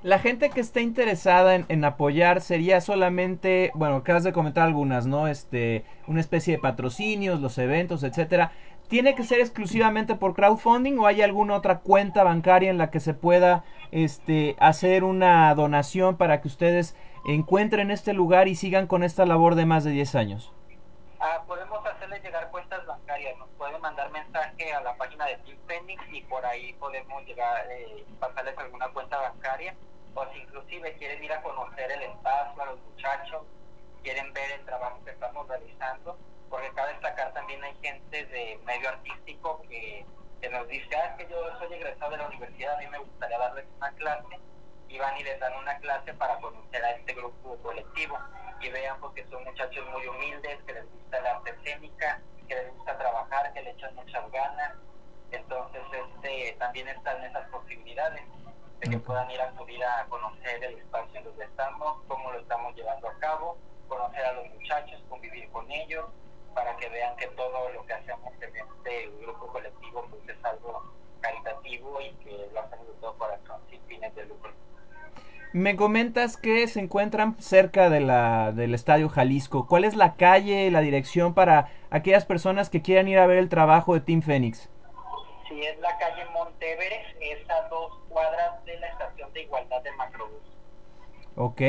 La 0.01 0.19
gente 0.19 0.49
que 0.49 0.59
esté 0.59 0.81
interesada 0.81 1.55
en, 1.55 1.65
en, 1.69 1.85
apoyar 1.85 2.41
sería 2.41 2.81
solamente, 2.81 3.71
bueno, 3.73 3.97
acabas 3.97 4.25
de 4.25 4.33
comentar 4.33 4.65
algunas, 4.65 5.05
¿no? 5.05 5.29
Este, 5.29 5.85
una 6.07 6.19
especie 6.19 6.55
de 6.55 6.61
patrocinios, 6.61 7.39
los 7.39 7.57
eventos, 7.57 8.03
etcétera. 8.03 8.51
¿Tiene 8.89 9.15
que 9.15 9.23
ser 9.23 9.39
exclusivamente 9.39 10.15
por 10.15 10.35
crowdfunding 10.35 10.99
o 10.99 11.07
hay 11.07 11.21
alguna 11.21 11.55
otra 11.55 11.79
cuenta 11.79 12.23
bancaria 12.23 12.69
en 12.69 12.77
la 12.77 12.91
que 12.91 12.99
se 12.99 13.13
pueda 13.13 13.63
este, 13.91 14.55
hacer 14.59 15.03
una 15.03 15.55
donación 15.55 16.17
para 16.17 16.41
que 16.41 16.49
ustedes 16.49 16.95
encuentren 17.25 17.89
este 17.89 18.13
lugar 18.13 18.47
y 18.47 18.55
sigan 18.55 18.87
con 18.87 19.03
esta 19.03 19.25
labor 19.25 19.55
de 19.55 19.65
más 19.65 19.83
de 19.83 19.91
10 19.91 20.15
años? 20.15 20.53
Hacerles 22.13 22.31
llegar 22.31 22.51
cuentas 22.51 22.85
bancarias, 22.85 23.35
nos 23.39 23.49
pueden 23.57 23.81
mandar 23.81 24.11
mensaje 24.11 24.71
a 24.71 24.81
la 24.81 24.95
página 24.97 25.25
de 25.25 25.35
Team 25.37 25.57
Phoenix 25.65 26.03
y 26.11 26.21
por 26.21 26.45
ahí 26.45 26.71
podemos 26.73 27.25
llegar, 27.25 27.65
eh, 27.71 28.05
pasarles 28.19 28.55
alguna 28.55 28.87
cuenta 28.89 29.17
bancaria. 29.17 29.75
O 30.13 30.23
si 30.31 30.37
inclusive 30.37 30.95
quieren 30.97 31.23
ir 31.23 31.33
a 31.33 31.41
conocer 31.41 31.91
el 31.91 32.03
espacio 32.03 32.61
a 32.61 32.65
los 32.67 32.79
muchachos, 32.81 33.41
quieren 34.03 34.31
ver 34.31 34.51
el 34.51 34.63
trabajo 34.63 35.03
que 35.03 35.09
estamos 35.09 35.47
realizando, 35.47 36.15
porque 36.51 36.71
cabe 36.75 36.93
destacar 36.93 37.33
también 37.33 37.63
hay 37.63 37.75
gente 37.81 38.25
de 38.25 38.59
medio 38.63 38.89
artístico 38.89 39.63
que, 39.67 40.05
que 40.39 40.49
nos 40.49 40.67
dice, 40.67 40.95
ah, 40.95 41.15
es 41.17 41.25
que 41.25 41.31
yo 41.31 41.57
soy 41.57 41.73
egresado 41.73 42.11
de 42.11 42.17
la 42.17 42.27
universidad, 42.27 42.75
a 42.75 42.77
mí 42.77 42.87
me 42.89 42.99
gustaría 42.99 43.39
darles 43.39 43.65
una 43.77 43.91
clase, 43.93 44.39
y 44.93 44.99
van 44.99 45.17
y 45.17 45.23
les 45.23 45.39
dan 45.39 45.53
una 45.57 45.75
clase 45.79 46.13
para 46.13 46.37
conocer 46.37 46.85
a 46.85 46.91
este 46.91 47.13
grupo 47.15 47.57
colectivo 47.63 48.15
y 48.61 48.69
vean 48.69 48.99
porque 48.99 49.25
son 49.27 49.43
muchachos 49.43 49.83
muy 49.91 50.05
humildes, 50.05 50.61
que 50.67 50.73
les 50.73 50.87
gusta 50.91 51.19
la 51.19 51.31
arte 51.31 51.49
escénica, 51.49 52.21
que 52.47 52.53
les 52.53 52.71
gusta 52.75 52.95
trabajar, 52.99 53.51
que 53.53 53.63
le 53.63 53.71
echan 53.71 53.95
muchas 53.95 54.31
ganas. 54.31 54.73
Entonces, 55.31 55.81
este, 55.91 56.55
también 56.59 56.87
están 56.89 57.23
esas 57.23 57.49
posibilidades 57.49 58.21
de 58.81 58.89
que 58.91 58.97
puedan 58.99 59.31
ir 59.31 59.41
a 59.41 59.49
acudir 59.49 59.83
a 59.83 60.05
conocer 60.05 60.63
el 60.63 60.77
espacio 60.77 61.17
en 61.17 61.23
donde 61.23 61.45
estamos, 61.45 62.03
cómo 62.07 62.31
lo 62.31 62.39
estamos 62.39 62.75
llevando 62.75 63.09
a 63.09 63.17
cabo, 63.17 63.57
conocer 63.87 64.23
a 64.23 64.33
los 64.33 64.47
muchachos, 64.49 65.01
convivir 65.09 65.49
con 65.49 65.69
ellos, 65.71 66.05
para 66.53 66.77
que 66.77 66.87
vean 66.89 67.15
que 67.17 67.27
todo 67.29 67.67
lo 67.69 67.83
que 67.87 67.93
hacemos 67.93 68.31
en 68.39 68.55
este 68.55 69.09
grupo 69.21 69.47
colectivo 69.47 70.05
pues, 70.11 70.37
es 70.37 70.45
algo 70.45 70.93
caritativo 71.19 71.99
y 71.99 72.11
que 72.23 72.47
lo 72.53 72.59
hacemos 72.59 72.87
de 72.87 72.93
todo 73.01 73.17
corazón, 73.17 73.59
sin 73.71 73.81
fines 73.85 74.13
de 74.13 74.25
lucro. 74.25 74.53
Me 75.53 75.75
comentas 75.75 76.35
que 76.35 76.67
se 76.67 76.79
encuentran 76.79 77.35
cerca 77.39 77.91
de 77.91 77.99
la, 77.99 78.51
del 78.51 78.73
Estadio 78.73 79.07
Jalisco. 79.07 79.67
¿Cuál 79.67 79.83
es 79.83 79.95
la 79.95 80.15
calle, 80.15 80.71
la 80.71 80.81
dirección 80.81 81.35
para 81.35 81.69
aquellas 81.91 82.25
personas 82.25 82.71
que 82.71 82.81
quieran 82.81 83.07
ir 83.07 83.19
a 83.19 83.27
ver 83.27 83.37
el 83.37 83.49
trabajo 83.49 83.93
de 83.93 83.99
Team 83.99 84.23
Fénix? 84.23 84.71
Sí, 85.47 85.61
es 85.61 85.79
la 85.79 85.95
calle 85.99 86.25
Monteveres, 86.33 87.05
es 87.21 87.47
a 87.51 87.67
dos 87.69 87.99
cuadras 88.09 88.65
de 88.65 88.79
la 88.79 88.87
estación 88.87 89.31
de 89.31 89.43
igualdad 89.43 89.83
de 89.83 89.91
Macrobús. 89.91 90.41
Ok. 91.35 91.61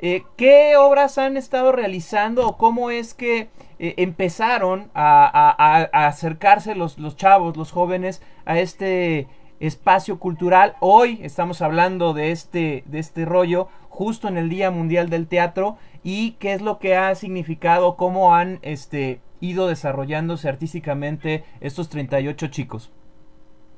Eh, 0.00 0.22
¿Qué 0.38 0.76
obras 0.76 1.18
han 1.18 1.36
estado 1.36 1.72
realizando 1.72 2.46
o 2.46 2.56
cómo 2.56 2.90
es 2.90 3.12
que 3.12 3.50
eh, 3.78 3.94
empezaron 3.98 4.90
a, 4.94 5.26
a, 5.26 5.88
a 5.92 6.06
acercarse 6.06 6.74
los, 6.74 6.98
los, 6.98 7.14
chavos, 7.14 7.58
los 7.58 7.72
jóvenes 7.72 8.22
a 8.46 8.58
este 8.58 9.26
espacio 9.60 10.18
cultural? 10.18 10.76
Hoy 10.80 11.20
estamos 11.22 11.62
hablando 11.62 12.12
de 12.12 12.30
este, 12.30 12.82
de 12.86 12.98
este 12.98 13.24
rollo 13.24 13.68
justo 13.88 14.28
en 14.28 14.38
el 14.38 14.48
Día 14.48 14.70
Mundial 14.70 15.10
del 15.10 15.26
Teatro 15.26 15.78
y 16.02 16.32
qué 16.32 16.52
es 16.52 16.62
lo 16.62 16.78
que 16.78 16.96
ha 16.96 17.14
significado, 17.14 17.96
cómo 17.96 18.34
han 18.34 18.60
este, 18.62 19.20
ido 19.40 19.66
desarrollándose 19.66 20.48
artísticamente 20.48 21.44
estos 21.60 21.88
38 21.88 22.46
chicos. 22.48 22.92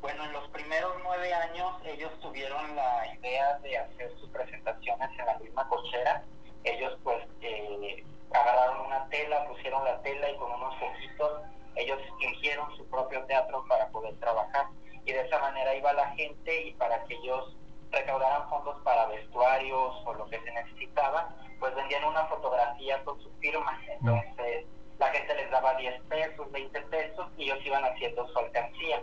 Bueno, 0.00 0.24
en 0.24 0.32
los 0.32 0.48
primeros 0.48 0.92
nueve 1.02 1.32
años 1.32 1.72
ellos 1.84 2.12
tuvieron 2.20 2.76
la 2.76 3.14
idea 3.18 3.58
de 3.58 3.78
hacer 3.78 4.12
sus 4.20 4.28
presentaciones 4.30 5.10
en 5.18 5.26
la 5.26 5.38
misma 5.38 5.68
cochera. 5.68 6.24
Ellos 6.64 6.98
pues 7.02 7.24
eh, 7.42 8.04
agarraron 8.32 8.86
una 8.86 9.06
tela, 9.08 9.46
pusieron 9.48 9.84
la 9.84 10.00
tela 10.02 10.30
y 10.30 10.36
con 10.36 10.52
unos 10.52 10.74
ojitos 10.82 11.42
ellos 11.76 11.98
fingieron 12.20 12.76
su 12.76 12.84
propio 12.86 13.22
teatro 13.24 13.64
para 13.68 13.88
poder 13.88 14.14
trabajar. 14.16 14.66
Y 15.10 15.12
de 15.12 15.22
esa 15.22 15.40
manera 15.40 15.74
iba 15.74 15.92
la 15.92 16.06
gente 16.10 16.68
y 16.68 16.72
para 16.74 17.02
que 17.04 17.14
ellos 17.14 17.56
recaudaran 17.90 18.48
fondos 18.48 18.80
para 18.84 19.06
vestuarios 19.06 19.96
o 20.04 20.14
lo 20.14 20.24
que 20.28 20.38
se 20.40 20.52
necesitaba, 20.52 21.34
pues 21.58 21.74
vendían 21.74 22.04
una 22.04 22.26
fotografía 22.26 23.02
con 23.02 23.20
su 23.20 23.28
firma. 23.40 23.76
Entonces 23.88 24.66
la 25.00 25.08
gente 25.08 25.34
les 25.34 25.50
daba 25.50 25.74
10 25.74 26.00
pesos, 26.04 26.52
20 26.52 26.80
pesos 26.82 27.26
y 27.36 27.50
ellos 27.50 27.58
iban 27.66 27.84
haciendo 27.84 28.24
su 28.28 28.38
alcancía. 28.38 29.02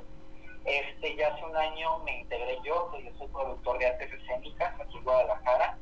Este, 0.64 1.18
ya 1.18 1.28
hace 1.28 1.44
un 1.44 1.58
año 1.58 2.00
me 2.06 2.20
integré 2.22 2.58
yo, 2.64 2.90
yo 2.98 3.12
soy 3.18 3.28
productor 3.28 3.78
de 3.80 3.88
artes 3.88 4.14
escénicas 4.14 4.80
aquí 4.80 4.98
en 4.98 5.04
Guadalajara 5.04 5.78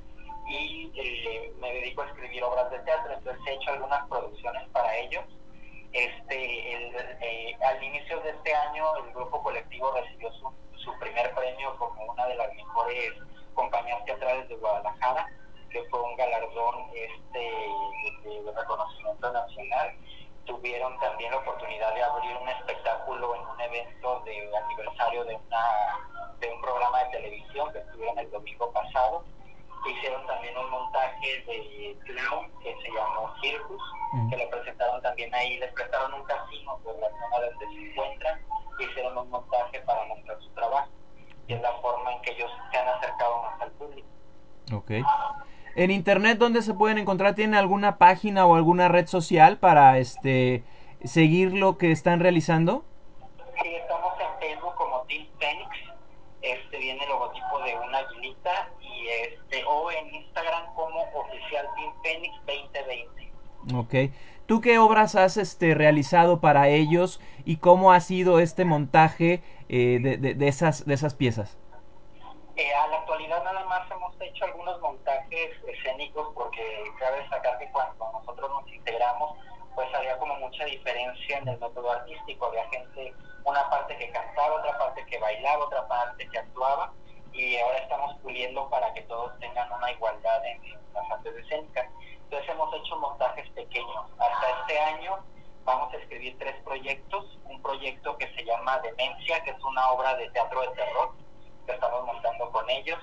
y 0.48 0.91
eh, 0.96 1.53
me 1.60 1.72
dedico 1.72 2.01
a 2.01 2.08
escribir 2.08 2.44
obras 2.44 2.72
de 2.72 2.79
teatro, 2.79 3.13
entonces 3.13 3.44
he 3.46 3.53
hecho 3.53 3.74
algunas 3.74 4.08
producciones 4.10 4.67
para 4.70 4.98
ellos. 4.98 5.24
Este, 5.96 6.74
el, 6.75 6.94
eh, 7.22 7.58
al 7.64 7.82
inicio 7.82 8.20
de 8.20 8.32
este 8.32 8.54
año 8.54 8.84
el 8.98 9.14
grupo 9.14 9.42
colectivo 9.42 9.94
recibió 9.94 10.30
su, 10.34 10.52
su 10.75 11.00
primer 11.00 11.34
premio 11.34 11.74
como 11.78 12.04
una 12.12 12.28
de 12.28 12.36
las 12.36 12.54
mejores 12.54 13.14
compañías 13.54 14.04
teatrales 14.04 14.48
de 14.50 14.56
Guadalajara, 14.58 15.25
que 15.70 15.82
fue 15.90 16.02
un 16.02 16.18
galardón 16.18 16.90
este, 16.94 17.40
de, 17.40 18.44
de 18.44 18.52
reconocimiento 18.52 19.32
nacional 19.32 19.96
tuvieron 20.46 20.98
también 21.00 21.32
la 21.32 21.38
oportunidad 21.38 21.94
de 21.94 22.04
abrir 22.04 22.38
un 22.38 22.50
espectáculo 22.50 23.36
en 23.36 23.42
un 23.42 23.62
evento 23.62 24.20
de 24.25 24.58
aniversario 24.58 25.25
de 25.25 25.36
una 25.36 26.38
de 26.40 26.52
un 26.52 26.62
programa 26.62 27.04
de 27.06 27.10
televisión 27.12 27.72
que 27.72 27.80
estuvieron 27.80 28.20
el 28.20 28.30
domingo 28.30 28.72
pasado. 28.72 29.24
Hicieron 29.88 30.25
también 30.25 30.58
un 30.58 30.70
montaje 30.72 31.44
de 31.46 31.98
clown 32.06 32.51
que 32.62 32.75
se 32.82 32.92
llamó 32.92 33.34
Circus, 33.42 33.82
que 34.30 34.38
lo 34.38 34.50
presentaron 34.50 35.01
también 35.01 35.34
ahí, 35.36 35.58
les 35.58 35.72
prestaron 35.74 36.13
un 36.13 36.24
casino 36.24 36.80
por 36.84 36.98
la 37.00 37.10
zona 37.10 37.48
donde 37.48 37.65
se 37.68 37.92
encuentran, 37.92 38.42
hicieron 38.80 39.18
un 39.18 39.30
montaje 39.30 39.80
para 39.82 40.06
mostrar 40.06 40.42
su 40.42 40.50
trabajo. 40.51 40.89
Y 41.48 41.54
es 41.54 41.62
la 41.62 41.72
forma 41.74 42.13
en 42.13 42.22
que 42.22 42.32
ellos 42.32 42.51
se 42.72 42.77
han 42.77 42.88
acercado 42.88 43.44
más 43.44 43.62
al 43.62 43.72
público. 43.74 44.08
Okay. 44.74 45.04
En 45.75 45.92
internet, 45.92 46.38
¿dónde 46.39 46.62
se 46.62 46.74
pueden 46.74 46.98
encontrar? 46.98 47.36
¿Tienen 47.36 47.56
alguna 47.56 47.98
página 47.98 48.46
o 48.46 48.56
alguna 48.56 48.88
red 48.88 49.08
social 49.08 49.58
para 49.58 50.00
este 50.00 50.63
seguir 51.04 51.54
lo 51.54 51.77
que 51.77 51.92
están 51.92 52.20
realizando? 52.20 52.86
Sí, 53.62 53.75
estamos 53.75 54.13
en 54.20 54.39
Facebook 54.39 54.74
como 54.75 55.01
Team 55.01 55.27
Phoenix. 55.38 55.70
Este 56.42 56.77
viene 56.77 57.04
el 57.04 57.10
logotipo 57.10 57.60
de 57.60 57.77
una 57.77 57.98
aguilita 58.00 58.70
y 59.05 59.09
este 59.09 59.63
o 59.65 59.91
en 59.91 60.13
Instagram 60.15 60.74
como 60.74 61.03
oficial 61.13 61.67
Team 61.75 61.93
Phoenix 62.03 62.35
2020. 62.45 63.31
Ok. 63.75 64.12
¿Tú 64.45 64.62
qué 64.62 64.77
obras 64.77 65.15
has 65.15 65.38
este, 65.38 65.74
realizado 65.74 66.39
para 66.39 66.67
ellos 66.67 67.19
y 67.45 67.57
cómo 67.57 67.91
ha 67.91 68.00
sido 68.00 68.39
este 68.39 68.65
montaje 68.65 69.41
eh, 69.69 70.00
de, 70.01 70.17
de, 70.17 70.33
de, 70.35 70.47
esas, 70.47 70.85
de 70.85 70.93
esas 70.93 71.15
piezas? 71.15 71.57
Eh, 72.55 72.74
a 72.74 72.88
la 72.88 72.97
actualidad 72.97 73.43
nada 73.43 73.65
más 73.65 73.89
hemos 73.91 74.15
hecho 74.21 74.45
algunos 74.45 74.79
montajes 74.81 75.51
escénicos 75.67 76.31
porque 76.33 76.62
cabe 77.00 77.19
destacar 77.19 77.57
que 77.57 77.69
cuando 77.71 78.12
nosotros 78.13 78.50
nos 78.50 78.71
integramos 78.74 79.38
pues 79.74 79.93
había 79.93 80.17
como 80.17 80.35
mucha 80.38 80.63
diferencia 80.65 81.38
en 81.38 81.47
el 81.50 81.59
método 81.59 81.91
artístico, 81.91 82.45
había 82.45 82.65
gente, 82.69 83.13
una 83.43 83.69
parte 83.69 83.97
que 83.97 84.09
cantaba, 84.09 84.55
otra 84.55 84.77
parte 84.77 85.05
que 85.05 85.19
bailaba, 85.19 85.65
otra 85.65 85.85
parte 85.88 86.29
que 86.29 86.38
actuaba 86.38 86.93
y 87.36 87.58
ahora 87.58 87.80
estamos 87.80 88.15
puliendo 88.22 88.70
para 88.70 88.94
que 88.94 89.01
todos 89.04 89.38
tengan 89.39 89.72
una 89.72 89.92
igualdad 89.92 90.46
en, 90.46 90.62
las 90.94 91.12
artes 91.12 91.36
escénicas. 91.36 91.88
Entonces 92.24 92.50
hemos 92.50 92.74
hecho 92.74 92.96
montajes 92.98 93.50
pequeños. 93.50 94.06
Hasta 94.18 94.62
este 94.62 94.80
año 94.80 95.20
vamos 95.65 95.94
a 95.94 95.98
escribir 95.98 96.38
tres 96.39 96.56
proyectos, 96.63 97.38
un 97.46 97.62
proyecto 97.62 98.18
que 98.18 98.34
se 98.36 98.46
llama 98.46 98.80
Demencia, 98.80 99.44
que 99.44 99.51
es 99.51 99.63
una 99.63 99.89
obra 99.89 100.15
de 100.15 100.30
teatro 100.30 100.62
de 100.62 100.70
terror, 100.70 101.12
que 101.65 101.74
estamos 101.74 102.06
montando 102.06 102.50
con 102.51 102.70
ellos. 102.70 103.00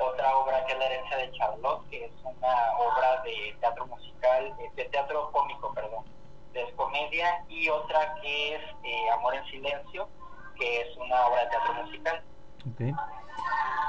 Otra 0.00 0.36
obra 0.38 0.64
que 0.64 0.72
es 0.72 0.78
La 0.78 0.86
herencia 0.86 1.16
de 1.18 1.32
Charlotte, 1.32 1.88
que 1.90 2.06
es 2.06 2.12
una 2.24 2.78
obra 2.78 3.22
de 3.22 3.54
teatro 3.60 3.86
musical, 3.86 4.54
eh, 4.58 4.70
de 4.74 4.84
teatro 4.86 5.30
cómico, 5.30 5.72
perdón, 5.74 6.04
de 6.52 6.72
comedia. 6.74 7.44
Y 7.48 7.68
otra 7.68 8.14
que 8.22 8.54
es 8.54 8.62
eh, 8.82 9.10
Amor 9.10 9.34
en 9.34 9.44
Silencio, 9.46 10.08
que 10.58 10.80
es 10.80 10.96
una 10.96 11.26
obra 11.26 11.44
de 11.44 11.50
teatro 11.50 11.74
musical. 11.74 12.24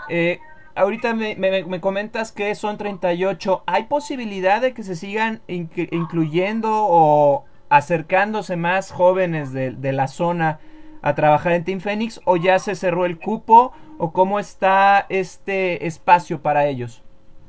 Eh, 0.09 0.39
ahorita 0.75 1.13
me, 1.13 1.35
me, 1.35 1.63
me, 1.63 1.81
comentas 1.81 2.31
que 2.31 2.53
son 2.55 2.77
38. 2.77 3.63
¿Hay 3.65 3.83
posibilidad 3.83 4.61
de 4.61 4.73
que 4.73 4.83
se 4.83 4.95
sigan 4.95 5.41
in 5.47 5.69
incluyendo 5.91 6.69
o 6.71 7.45
acercándose 7.69 8.55
más 8.55 8.91
jóvenes 8.91 9.53
de, 9.53 9.91
la 9.91 10.07
zona 10.07 10.59
a 11.01 11.15
trabajar 11.15 11.53
en 11.53 11.63
Team 11.63 11.79
Phoenix 11.79 12.21
o 12.25 12.37
ya 12.37 12.59
se 12.59 12.75
cerró 12.75 13.05
el 13.05 13.19
cupo 13.19 13.73
o 13.97 14.11
cómo 14.11 14.39
está 14.39 15.05
este 15.09 15.85
espacio 15.85 16.41
para 16.41 16.65
ellos? 16.65 17.03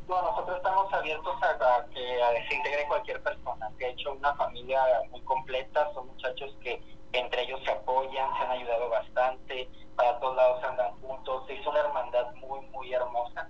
No, 0.09 0.21
nosotros 0.23 0.57
estamos 0.57 0.93
abiertos 0.93 1.35
a, 1.43 1.85
que 1.93 2.19
se 2.49 2.55
integre 2.55 2.87
cualquier 2.87 3.23
persona. 3.23 3.71
De 3.79 3.91
hecho, 3.91 4.13
una 4.13 4.35
familia 4.35 4.81
muy 5.11 5.21
completa, 5.23 5.91
son 5.95 6.07
muchachos 6.09 6.57
que 6.63 6.81
entre 7.13 7.43
ellos 7.43 7.61
se 7.65 7.73
apoyan, 7.73 8.29
se 8.37 8.45
han 8.45 8.51
ayudado 8.51 8.91
bastante, 8.91 9.69
para 10.07 10.21
todos 10.21 10.37
lados 10.37 10.65
andan 10.65 10.93
juntos, 11.01 11.45
se 11.47 11.55
hizo 11.55 11.71
una 11.71 11.81
hermandad 11.81 12.33
muy, 12.37 12.61
muy 12.67 12.93
hermosa. 12.93 13.49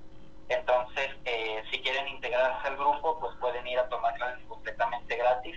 Entonces, 0.49 1.11
eh, 1.25 1.63
si 1.71 1.81
quieren 1.81 2.09
integrarse 2.09 2.69
al 2.69 2.77
grupo, 2.77 3.19
pues 3.21 3.37
pueden 3.41 3.67
ir 3.67 3.79
a 3.79 3.89
tomar 3.89 4.15
clases 4.15 4.43
completamente 4.47 5.17
gratis. 5.17 5.57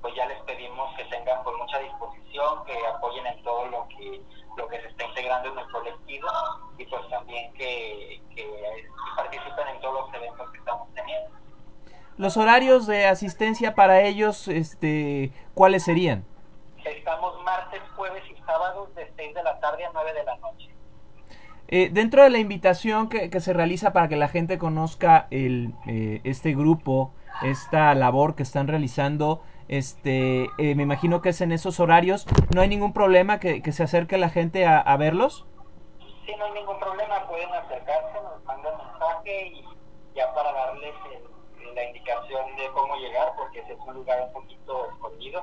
Pues 0.00 0.14
ya 0.14 0.26
les 0.26 0.40
pedimos 0.42 0.94
que 0.96 1.04
tengan 1.04 1.42
con 1.42 1.58
mucha 1.58 1.78
disposición, 1.80 2.64
que 2.64 2.86
apoyen 2.86 3.26
en 3.26 3.42
todo 3.42 3.66
lo 3.66 3.88
que 3.88 4.22
lo 4.56 4.66
que 4.68 4.80
se 4.80 4.88
está 4.88 5.04
integrando 5.04 5.52
en 5.52 5.58
el 5.58 5.70
colectivo 5.70 6.28
y 6.78 6.84
pues 6.86 7.08
también 7.10 7.52
que, 7.54 8.20
que, 8.34 8.42
que 8.42 8.88
participen 9.16 9.68
en 9.68 9.80
todos 9.80 10.00
los 10.00 10.14
eventos 10.14 10.50
que 10.50 10.58
estamos 10.58 10.88
teniendo. 10.94 11.30
Los 12.16 12.36
horarios 12.36 12.86
de 12.88 13.06
asistencia 13.06 13.76
para 13.76 14.02
ellos, 14.02 14.48
este, 14.48 15.30
¿cuáles 15.54 15.84
serían? 15.84 16.24
Estamos 16.84 17.40
martes, 17.44 17.82
jueves 17.94 18.24
y 18.30 18.37
sábados 18.48 18.94
de 18.94 19.12
6 19.14 19.34
de 19.34 19.42
la 19.42 19.60
tarde 19.60 19.84
a 19.84 19.90
9 19.92 20.14
de 20.14 20.24
la 20.24 20.36
noche. 20.38 20.70
Eh, 21.68 21.90
dentro 21.92 22.22
de 22.22 22.30
la 22.30 22.38
invitación 22.38 23.10
que, 23.10 23.28
que, 23.28 23.40
se 23.40 23.52
realiza 23.52 23.92
para 23.92 24.08
que 24.08 24.16
la 24.16 24.28
gente 24.28 24.56
conozca 24.56 25.28
el, 25.30 25.74
eh, 25.86 26.22
este 26.24 26.54
grupo, 26.54 27.12
esta 27.42 27.94
labor 27.94 28.34
que 28.34 28.42
están 28.42 28.68
realizando, 28.68 29.42
este, 29.68 30.48
eh, 30.56 30.74
me 30.74 30.84
imagino 30.84 31.20
que 31.20 31.28
es 31.28 31.42
en 31.42 31.52
esos 31.52 31.78
horarios. 31.78 32.26
¿No 32.54 32.62
hay 32.62 32.68
ningún 32.68 32.94
problema 32.94 33.38
que, 33.38 33.62
que 33.62 33.72
se 33.72 33.82
acerque 33.82 34.16
la 34.16 34.30
gente 34.30 34.64
a, 34.64 34.78
a, 34.78 34.96
verlos? 34.96 35.46
Sí, 36.24 36.32
no 36.38 36.46
hay 36.46 36.52
ningún 36.52 36.78
problema. 36.78 37.26
Pueden 37.28 37.52
acercarse, 37.52 38.14
nos 38.14 38.42
mandan 38.44 38.72
mensaje 38.78 39.48
y 39.48 39.64
ya 40.16 40.32
para 40.32 40.50
darles 40.52 40.94
el, 41.12 41.74
la 41.74 41.84
indicación 41.84 42.56
de 42.56 42.66
cómo 42.72 42.96
llegar, 42.96 43.28
porque 43.36 43.60
ese 43.60 43.74
es 43.74 43.78
un 43.86 43.92
lugar 43.92 44.22
un 44.26 44.32
poquito 44.32 44.88
escondido. 44.90 45.42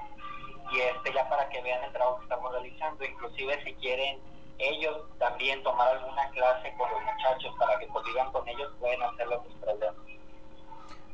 Y 0.76 0.80
este 0.82 1.14
ya 1.14 1.28
para 1.30 1.48
que 1.50 1.62
vean 1.62 1.84
el 1.84 1.92
trabajo 1.92 2.18
que 2.18 2.24
estamos 2.24 2.52
realizando, 2.52 3.06
inclusive 3.06 3.64
si 3.64 3.74
quieren 3.76 4.20
ellos 4.58 4.98
también 5.20 5.62
tomar 5.64 5.88
alguna 5.90 6.30
clase 6.30 6.74
con 6.78 6.90
los 6.90 7.02
muchachos 7.02 7.54
para 7.60 7.78
que 7.80 7.88
convivan 7.88 8.32
con 8.32 8.48
ellos, 8.48 8.72
pueden 8.80 9.02
hacerlo 9.04 9.44
sin 9.48 9.60
problema. 9.60 9.96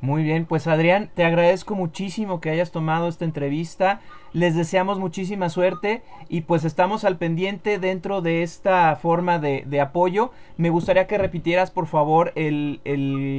Muy 0.01 0.23
bien, 0.23 0.45
pues 0.47 0.65
Adrián, 0.65 1.11
te 1.13 1.23
agradezco 1.23 1.75
muchísimo 1.75 2.41
que 2.41 2.49
hayas 2.49 2.71
tomado 2.71 3.07
esta 3.07 3.23
entrevista. 3.23 4.01
Les 4.33 4.55
deseamos 4.55 4.97
muchísima 4.97 5.49
suerte 5.49 6.01
y 6.27 6.41
pues 6.41 6.65
estamos 6.65 7.03
al 7.03 7.17
pendiente 7.17 7.77
dentro 7.77 8.21
de 8.21 8.41
esta 8.41 8.95
forma 8.95 9.37
de, 9.37 9.79
apoyo. 9.79 10.31
Me 10.57 10.71
gustaría 10.71 11.05
que 11.05 11.19
repitieras 11.19 11.69
por 11.69 11.85
favor 11.85 12.31
el, 12.33 12.79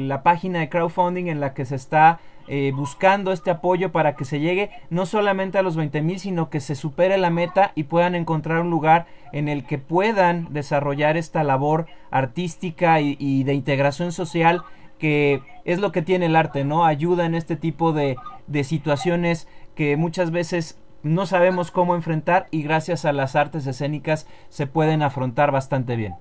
la 0.07 0.23
página 0.23 0.61
de 0.61 0.69
crowdfunding 0.69 1.27
en 1.27 1.41
la 1.41 1.53
que 1.53 1.65
se 1.65 1.75
está 1.75 2.21
eh, 2.49 2.73
buscando 2.75 3.33
este 3.33 3.51
apoyo 3.51 3.93
para 3.93 4.17
que 4.17 4.25
se 4.25 4.41
llegue 4.41 4.71
no 4.91 5.07
solamente 5.07 5.59
a 5.59 5.63
los 5.63 5.77
20 5.77 6.03
mil, 6.03 6.19
sino 6.19 6.51
que 6.51 6.61
se 6.61 6.75
supere 6.75 7.19
la 7.19 7.31
meta 7.31 7.73
y 7.75 7.85
puedan 7.85 8.15
encontrar 8.15 8.61
un 8.61 8.71
lugar 8.71 9.07
en 9.33 9.49
el 9.49 9.65
que 9.65 9.79
puedan 9.79 10.53
desarrollar 10.53 11.17
esta 11.17 11.45
labor 11.45 11.87
artística 12.11 13.01
y, 13.01 13.45
de 13.45 13.55
integración 13.55 14.13
social 14.13 14.63
que 14.99 15.43
es 15.65 15.81
lo 15.81 15.91
que 15.91 16.03
tiene 16.03 16.27
el 16.27 16.37
arte, 16.37 16.65
¿no? 16.65 16.85
Ayuda 16.85 17.27
en 17.27 17.35
este 17.35 17.57
tipo 17.57 17.93
de, 17.93 18.17
de 18.47 18.63
situaciones 18.63 19.49
que 19.75 19.97
muchas 19.97 20.31
veces 20.31 20.81
no 21.03 21.27
sabemos 21.27 21.71
cómo 21.71 21.95
enfrentar 21.95 22.47
y 22.51 22.63
gracias 22.63 23.05
a 23.05 23.13
las 23.13 23.35
artes 23.35 23.67
escénicas 23.67 24.29
se 24.49 24.67
pueden 24.67 25.03
afrontar 25.03 25.51
bastante 25.51 25.97
bien. 25.97 26.15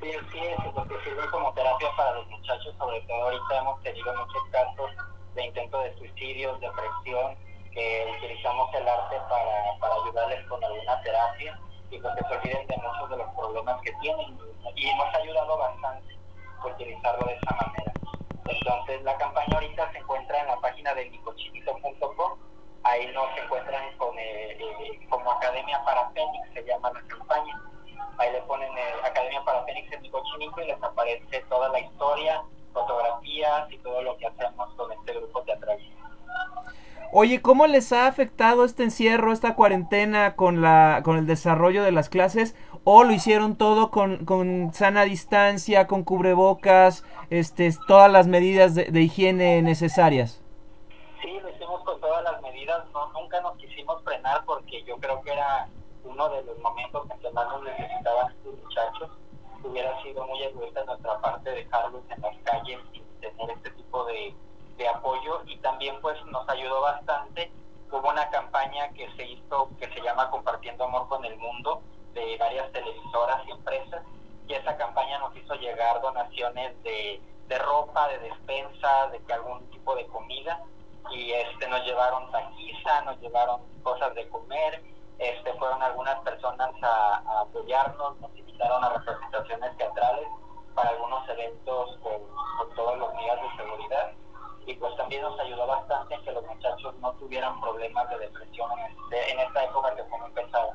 Sí, 0.00 0.10
sí, 0.32 0.38
porque 0.74 0.94
sirve 1.04 1.26
como 1.30 1.52
terapia 1.54 1.88
para 1.96 2.14
los 2.14 2.28
muchachos, 2.28 2.74
sobre 2.78 3.00
todo 3.02 3.22
ahorita 3.22 3.58
hemos 3.60 3.82
tenido 3.82 4.14
muchos 4.14 4.42
casos 4.50 4.89
de 5.40 5.46
intento 5.46 5.80
de 5.80 5.96
suicidio, 5.96 6.54
depresión, 6.56 7.34
que 7.72 8.14
utilizamos 8.18 8.74
el 8.74 8.86
arte 8.86 9.16
para, 9.28 9.78
para 9.80 9.94
ayudarles 9.94 10.46
con 10.48 10.62
alguna 10.62 11.00
terapia 11.02 11.58
y 11.90 11.98
pues 11.98 12.14
que 12.14 12.28
se 12.28 12.34
olviden 12.36 12.66
de 12.66 12.76
muchos 12.76 13.10
de 13.10 13.16
los 13.16 13.34
problemas 13.34 13.80
que 13.82 13.92
tienen 14.02 14.38
y 14.76 14.94
nos 14.94 15.14
ha 15.14 15.18
ayudado 15.18 15.56
bastante 15.56 16.16
utilizarlo 16.64 17.26
de 17.26 17.34
esa 17.34 17.52
manera. 17.52 17.94
Entonces 18.46 19.02
la 19.02 19.16
campaña 19.16 19.54
ahorita 19.54 19.90
se 19.92 19.98
encuentra 19.98 20.40
en 20.40 20.46
la 20.48 20.60
página 20.60 20.94
de 20.94 21.08
micochinito.com, 21.08 22.38
ahí 22.82 23.06
nos 23.14 23.38
encuentran 23.38 23.96
con, 23.96 24.18
eh, 24.18 24.58
eh, 24.58 25.06
como 25.08 25.30
Academia 25.32 25.82
para 25.84 26.10
Fénix, 26.10 26.52
se 26.52 26.64
llama 26.64 26.92
la 26.92 27.02
campaña. 27.08 27.62
Ahí 28.18 28.32
le 28.32 28.42
ponen 28.42 28.76
eh, 28.76 28.94
Academia 29.04 29.42
para 29.44 29.64
Fénix 29.64 29.90
en 29.92 30.02
Micochinito 30.02 30.60
y 30.60 30.66
les 30.66 30.82
aparece 30.82 31.40
toda 31.48 31.70
la 31.70 31.80
historia, 31.80 32.42
fotografías 32.72 33.70
y 33.70 33.78
todo 33.78 34.02
lo 34.02 34.16
que 34.16 34.26
hacemos 34.26 34.68
con 34.74 34.92
este 34.92 35.14
grupo 35.14 35.42
teatral. 35.42 35.78
Oye, 37.12 37.42
¿cómo 37.42 37.66
les 37.66 37.92
ha 37.92 38.06
afectado 38.06 38.64
este 38.64 38.84
encierro, 38.84 39.32
esta 39.32 39.56
cuarentena 39.56 40.36
con 40.36 40.62
la 40.62 41.00
con 41.04 41.16
el 41.16 41.26
desarrollo 41.26 41.82
de 41.82 41.90
las 41.90 42.08
clases? 42.08 42.54
¿O 42.84 43.02
lo 43.02 43.12
hicieron 43.12 43.56
todo 43.56 43.90
con, 43.90 44.24
con 44.24 44.72
sana 44.72 45.02
distancia, 45.02 45.88
con 45.88 46.04
cubrebocas, 46.04 47.04
este, 47.28 47.70
todas 47.88 48.10
las 48.10 48.28
medidas 48.28 48.76
de, 48.76 48.84
de, 48.84 49.02
higiene 49.02 49.60
necesarias? 49.60 50.40
Sí, 51.20 51.38
lo 51.42 51.50
hicimos 51.50 51.82
con 51.82 52.00
todas 52.00 52.22
las 52.22 52.40
medidas. 52.42 52.84
No, 52.92 53.12
nunca 53.12 53.40
nos 53.40 53.56
quisimos 53.56 54.02
frenar 54.04 54.44
porque 54.46 54.82
yo 54.84 54.96
creo 54.98 55.20
que 55.20 55.32
era 55.32 55.68
uno 56.04 56.28
de 56.30 56.42
los 56.44 56.58
momentos 56.60 57.10
en 57.10 57.18
que 57.18 57.30
más 57.30 57.48
nos 57.48 57.64
necesitaban 57.64 58.32
estos 58.32 58.54
muchachos. 58.62 59.10
Hubiera 59.62 60.02
sido 60.02 60.26
muy 60.26 60.42
egoísta 60.42 60.84
nuestra 60.84 61.20
parte 61.20 61.50
dejarlos 61.50 62.02
en 62.10 62.22
las 62.22 62.36
calles 62.44 62.78
sin 62.92 63.04
tener 63.20 63.50
este 63.50 63.70
tipo 63.70 64.04
de 64.04 64.34
de 64.80 64.88
apoyo. 64.88 65.42
Y 65.46 65.56
también 65.58 66.00
pues 66.00 66.16
nos 66.26 66.48
ayudó 66.48 66.80
bastante. 66.80 67.52
Hubo 67.92 68.08
una 68.08 68.28
campaña 68.30 68.88
que 68.94 69.08
se 69.16 69.26
hizo 69.26 69.68
que 69.78 69.86
se 69.92 70.00
llama 70.00 70.30
Compartiendo 70.30 70.84
Amor 70.84 71.06
con 71.08 71.24
el 71.24 71.36
Mundo 71.36 71.82
de 72.14 72.36
varias 72.38 72.72
televisoras 72.72 73.46
y 73.46 73.50
empresas. 73.52 74.02
Y 74.48 74.54
esa 74.54 74.76
campaña 74.76 75.18
nos 75.18 75.36
hizo 75.36 75.54
llegar 75.54 76.00
donaciones 76.00 76.82
de, 76.82 77.20
de 77.46 77.58
ropa, 77.58 78.08
de 78.08 78.18
despensa, 78.18 79.08
de 79.08 79.20
que 79.20 79.32
algún 79.32 79.64
tipo 79.70 79.94
de 79.94 80.06
comida. 80.06 80.60
Y 81.12 81.32
este 81.32 81.68
nos 81.68 81.84
llevaron 81.84 82.30
taquiza, 82.30 83.02
nos 83.02 83.20
llevaron 83.20 83.60
cosas 83.82 84.14
de 84.14 84.28
comer, 84.28 84.82
este 85.18 85.52
fueron 85.54 85.82
algunas 85.82 86.18
personas 86.20 86.70
a, 86.82 87.22
a 87.26 87.40
apoyarnos, 87.40 88.20
nos 88.20 88.30
invitaron 88.60 88.84
a 88.84 88.98
representaciones 88.98 89.76
teatrales 89.78 90.26
para 90.74 90.90
algunos 90.90 91.26
eventos 91.30 91.98
con, 92.02 92.12
con 92.58 92.76
todos 92.76 92.98
los 92.98 93.10
días 93.16 93.38
de 93.40 93.62
seguridad 93.64 94.12
y 94.66 94.74
pues 94.74 94.96
también 94.96 95.22
nos 95.22 95.40
ayudó 95.40 95.66
bastante 95.66 96.14
en 96.14 96.22
que 96.22 96.32
los 96.32 96.46
muchachos 96.46 96.94
no 97.00 97.12
tuvieran 97.12 97.58
problemas 97.60 98.08
de 98.10 98.18
depresión 98.18 98.68
en, 98.78 98.92
este, 98.92 99.32
en 99.32 99.40
esta 99.40 99.64
época 99.64 99.94
que 99.96 100.04
fue 100.04 100.18
muy 100.20 100.30
pesada. 100.30 100.74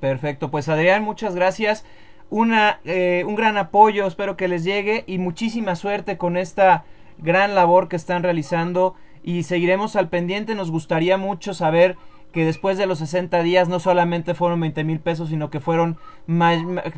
Perfecto, 0.00 0.50
pues 0.50 0.68
Adrián, 0.68 1.02
muchas 1.02 1.34
gracias. 1.34 1.84
Una, 2.30 2.80
eh, 2.84 3.24
un 3.26 3.34
gran 3.34 3.58
apoyo, 3.58 4.06
espero 4.06 4.36
que 4.36 4.48
les 4.48 4.62
llegue 4.62 5.04
y 5.06 5.18
muchísima 5.18 5.74
suerte 5.74 6.16
con 6.16 6.36
esta 6.36 6.84
gran 7.18 7.54
labor 7.54 7.88
que 7.88 7.96
están 7.96 8.22
realizando 8.22 8.94
y 9.22 9.42
seguiremos 9.42 9.96
al 9.96 10.08
pendiente. 10.08 10.54
Nos 10.54 10.70
gustaría 10.70 11.18
mucho 11.18 11.54
saber 11.54 11.98
que 12.32 12.44
después 12.44 12.78
de 12.78 12.86
los 12.86 12.98
60 12.98 13.42
días 13.42 13.68
no 13.68 13.78
solamente 13.78 14.34
fueron 14.34 14.60
20 14.60 14.84
mil 14.84 15.00
pesos, 15.00 15.28
sino 15.28 15.50
que 15.50 15.60
fueron 15.60 15.98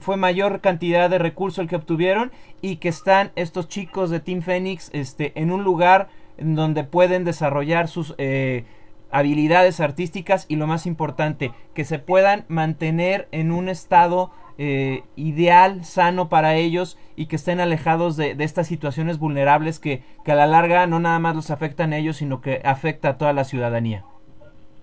fue 0.00 0.16
mayor 0.16 0.60
cantidad 0.60 1.10
de 1.10 1.18
recursos 1.18 1.58
el 1.58 1.68
que 1.68 1.76
obtuvieron 1.76 2.32
y 2.62 2.76
que 2.76 2.88
están 2.88 3.32
estos 3.36 3.68
chicos 3.68 4.10
de 4.10 4.20
Team 4.20 4.42
Phoenix 4.42 4.90
este, 4.92 5.32
en 5.40 5.50
un 5.50 5.64
lugar 5.64 6.08
en 6.38 6.54
donde 6.54 6.84
pueden 6.84 7.24
desarrollar 7.24 7.88
sus 7.88 8.14
eh, 8.18 8.64
habilidades 9.10 9.80
artísticas 9.80 10.46
y 10.48 10.56
lo 10.56 10.66
más 10.66 10.86
importante, 10.86 11.52
que 11.74 11.84
se 11.84 11.98
puedan 11.98 12.44
mantener 12.48 13.28
en 13.30 13.52
un 13.52 13.68
estado 13.68 14.32
eh, 14.58 15.02
ideal, 15.16 15.84
sano 15.84 16.28
para 16.28 16.54
ellos 16.54 16.98
y 17.16 17.26
que 17.26 17.36
estén 17.36 17.60
alejados 17.60 18.16
de, 18.16 18.36
estas 18.38 18.66
situaciones 18.66 19.18
vulnerables 19.18 19.78
que, 19.78 20.02
que 20.24 20.32
a 20.32 20.36
la 20.36 20.46
larga 20.46 20.86
no 20.86 20.98
nada 21.00 21.18
más 21.18 21.36
los 21.36 21.50
afectan 21.50 21.92
a 21.92 21.98
ellos, 21.98 22.16
sino 22.16 22.40
que 22.40 22.60
afecta 22.64 23.10
a 23.10 23.18
toda 23.18 23.32
la 23.32 23.44
ciudadanía. 23.44 24.04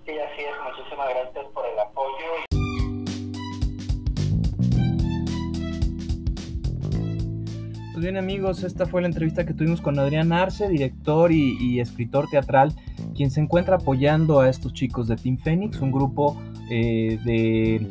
Sí, 0.05 0.13
así 0.17 0.41
es. 0.41 0.55
Muchísimas 0.63 1.09
gracias 1.09 1.45
por 1.53 1.65
el 1.65 1.79
apoyo. 1.79 2.51
Pues 7.93 8.03
bien 8.03 8.17
amigos, 8.17 8.63
esta 8.63 8.87
fue 8.87 9.01
la 9.01 9.07
entrevista 9.07 9.45
que 9.45 9.53
tuvimos 9.53 9.79
con 9.79 9.99
Adrián 9.99 10.33
Arce, 10.33 10.67
director 10.67 11.31
y, 11.31 11.79
escritor 11.79 12.27
teatral, 12.29 12.73
quien 13.15 13.29
se 13.29 13.41
encuentra 13.41 13.75
apoyando 13.75 14.39
a 14.39 14.49
estos 14.49 14.73
chicos 14.73 15.07
de 15.07 15.17
Team 15.17 15.37
Phoenix, 15.37 15.79
un 15.81 15.91
grupo 15.91 16.41
eh, 16.71 17.19
de 17.23 17.85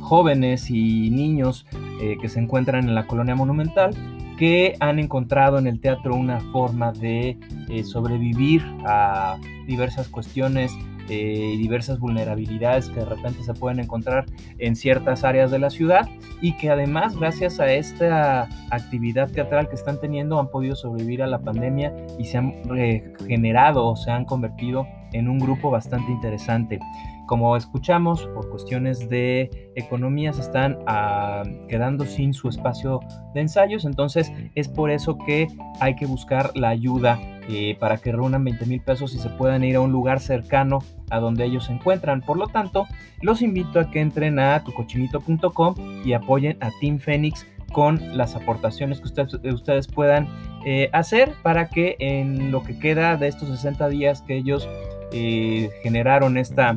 jóvenes 0.00 0.70
y 0.70 1.10
niños 1.10 1.66
eh, 2.00 2.16
que 2.20 2.28
se 2.28 2.40
encuentran 2.40 2.88
en 2.88 2.94
la 2.94 3.06
colonia 3.06 3.34
monumental 3.34 3.94
que 4.40 4.74
han 4.80 4.98
encontrado 4.98 5.58
en 5.58 5.66
el 5.66 5.80
teatro 5.80 6.14
una 6.14 6.40
forma 6.40 6.92
de 6.92 7.36
eh, 7.68 7.84
sobrevivir 7.84 8.64
a 8.86 9.36
diversas 9.66 10.08
cuestiones 10.08 10.72
diversas 11.10 11.98
vulnerabilidades 11.98 12.88
que 12.88 13.00
de 13.00 13.06
repente 13.06 13.42
se 13.42 13.54
pueden 13.54 13.80
encontrar 13.80 14.26
en 14.58 14.76
ciertas 14.76 15.24
áreas 15.24 15.50
de 15.50 15.58
la 15.58 15.70
ciudad 15.70 16.08
y 16.40 16.56
que 16.56 16.70
además 16.70 17.16
gracias 17.16 17.60
a 17.60 17.72
esta 17.72 18.48
actividad 18.70 19.30
teatral 19.30 19.68
que 19.68 19.74
están 19.74 20.00
teniendo 20.00 20.38
han 20.38 20.48
podido 20.50 20.76
sobrevivir 20.76 21.22
a 21.22 21.26
la 21.26 21.40
pandemia 21.40 21.92
y 22.18 22.24
se 22.24 22.38
han 22.38 22.62
regenerado 22.64 23.86
o 23.86 23.96
se 23.96 24.10
han 24.10 24.24
convertido 24.24 24.86
en 25.12 25.28
un 25.28 25.38
grupo 25.38 25.70
bastante 25.70 26.10
interesante. 26.12 26.78
Como 27.26 27.56
escuchamos, 27.56 28.26
por 28.34 28.48
cuestiones 28.50 29.08
de 29.08 29.70
economía 29.76 30.32
se 30.32 30.40
están 30.40 30.78
uh, 30.82 31.66
quedando 31.68 32.04
sin 32.04 32.34
su 32.34 32.48
espacio 32.48 33.00
de 33.34 33.42
ensayos, 33.42 33.84
entonces 33.84 34.32
es 34.56 34.68
por 34.68 34.90
eso 34.90 35.16
que 35.18 35.46
hay 35.78 35.94
que 35.94 36.06
buscar 36.06 36.50
la 36.56 36.70
ayuda 36.70 37.20
eh, 37.52 37.76
para 37.80 37.98
que 37.98 38.12
reúnan 38.12 38.44
20 38.44 38.66
mil 38.66 38.80
pesos 38.80 39.12
y 39.14 39.18
se 39.18 39.28
puedan 39.28 39.64
ir 39.64 39.74
a 39.76 39.80
un 39.80 39.90
lugar 39.90 40.20
cercano 40.20 40.78
a 41.10 41.18
donde 41.18 41.44
ellos 41.44 41.64
se 41.66 41.72
encuentran. 41.72 42.20
Por 42.20 42.36
lo 42.36 42.46
tanto, 42.46 42.86
los 43.22 43.42
invito 43.42 43.80
a 43.80 43.90
que 43.90 44.00
entren 44.00 44.38
a 44.38 44.62
tucochinito.com 44.62 45.74
y 46.04 46.12
apoyen 46.12 46.56
a 46.60 46.70
Team 46.80 47.00
Phoenix 47.00 47.46
con 47.72 48.16
las 48.16 48.36
aportaciones 48.36 49.00
que 49.00 49.06
ustedes, 49.06 49.34
ustedes 49.52 49.88
puedan 49.88 50.28
eh, 50.64 50.90
hacer 50.92 51.32
para 51.42 51.68
que 51.68 51.96
en 51.98 52.52
lo 52.52 52.62
que 52.62 52.78
queda 52.78 53.16
de 53.16 53.28
estos 53.28 53.48
60 53.48 53.88
días 53.88 54.22
que 54.22 54.36
ellos 54.36 54.68
eh, 55.12 55.70
generaron 55.82 56.36
esta 56.36 56.74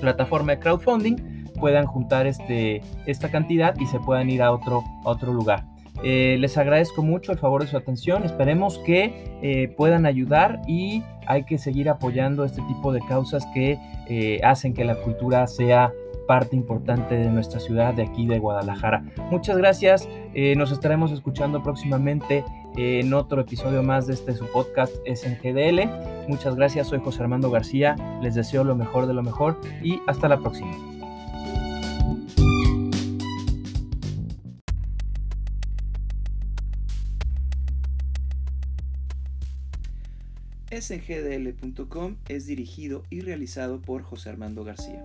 plataforma 0.00 0.52
de 0.52 0.58
crowdfunding 0.60 1.16
puedan 1.58 1.86
juntar 1.86 2.26
este, 2.26 2.82
esta 3.06 3.30
cantidad 3.30 3.74
y 3.78 3.86
se 3.86 3.98
puedan 3.98 4.30
ir 4.30 4.42
a 4.42 4.52
otro 4.52 5.32
lugar. 5.32 5.64
Eh, 6.02 6.36
les 6.38 6.56
agradezco 6.56 7.02
mucho 7.02 7.32
el 7.32 7.38
favor 7.38 7.62
de 7.62 7.68
su 7.68 7.76
atención. 7.76 8.24
Esperemos 8.24 8.78
que 8.78 9.38
eh, 9.42 9.68
puedan 9.76 10.06
ayudar 10.06 10.60
y 10.66 11.02
hay 11.26 11.44
que 11.44 11.58
seguir 11.58 11.88
apoyando 11.88 12.44
este 12.44 12.62
tipo 12.62 12.92
de 12.92 13.00
causas 13.00 13.46
que 13.54 13.78
eh, 14.08 14.40
hacen 14.44 14.74
que 14.74 14.84
la 14.84 14.96
cultura 14.96 15.46
sea 15.46 15.92
parte 16.26 16.56
importante 16.56 17.16
de 17.16 17.30
nuestra 17.30 17.58
ciudad 17.58 17.94
de 17.94 18.02
aquí 18.02 18.26
de 18.26 18.38
Guadalajara. 18.38 19.02
Muchas 19.30 19.56
gracias, 19.56 20.06
nos 20.56 20.70
estaremos 20.72 21.10
escuchando 21.10 21.62
próximamente 21.62 22.44
en 22.76 23.14
otro 23.14 23.40
episodio 23.40 23.82
más 23.82 24.06
de 24.06 24.12
este 24.12 24.34
su 24.34 24.44
podcast 24.52 24.94
es 25.06 25.24
en 25.24 25.38
GDL. 25.38 25.88
Muchas 26.28 26.54
gracias, 26.54 26.88
soy 26.88 26.98
José 26.98 27.22
Armando 27.22 27.50
García, 27.50 27.96
les 28.20 28.34
deseo 28.34 28.62
lo 28.62 28.76
mejor 28.76 29.06
de 29.06 29.14
lo 29.14 29.22
mejor 29.22 29.58
y 29.82 30.00
hasta 30.06 30.28
la 30.28 30.36
próxima. 30.36 30.97
sngdl.com 40.80 42.16
es 42.28 42.46
dirigido 42.46 43.02
y 43.10 43.20
realizado 43.20 43.80
por 43.80 44.02
José 44.02 44.30
Armando 44.30 44.64
García. 44.64 45.04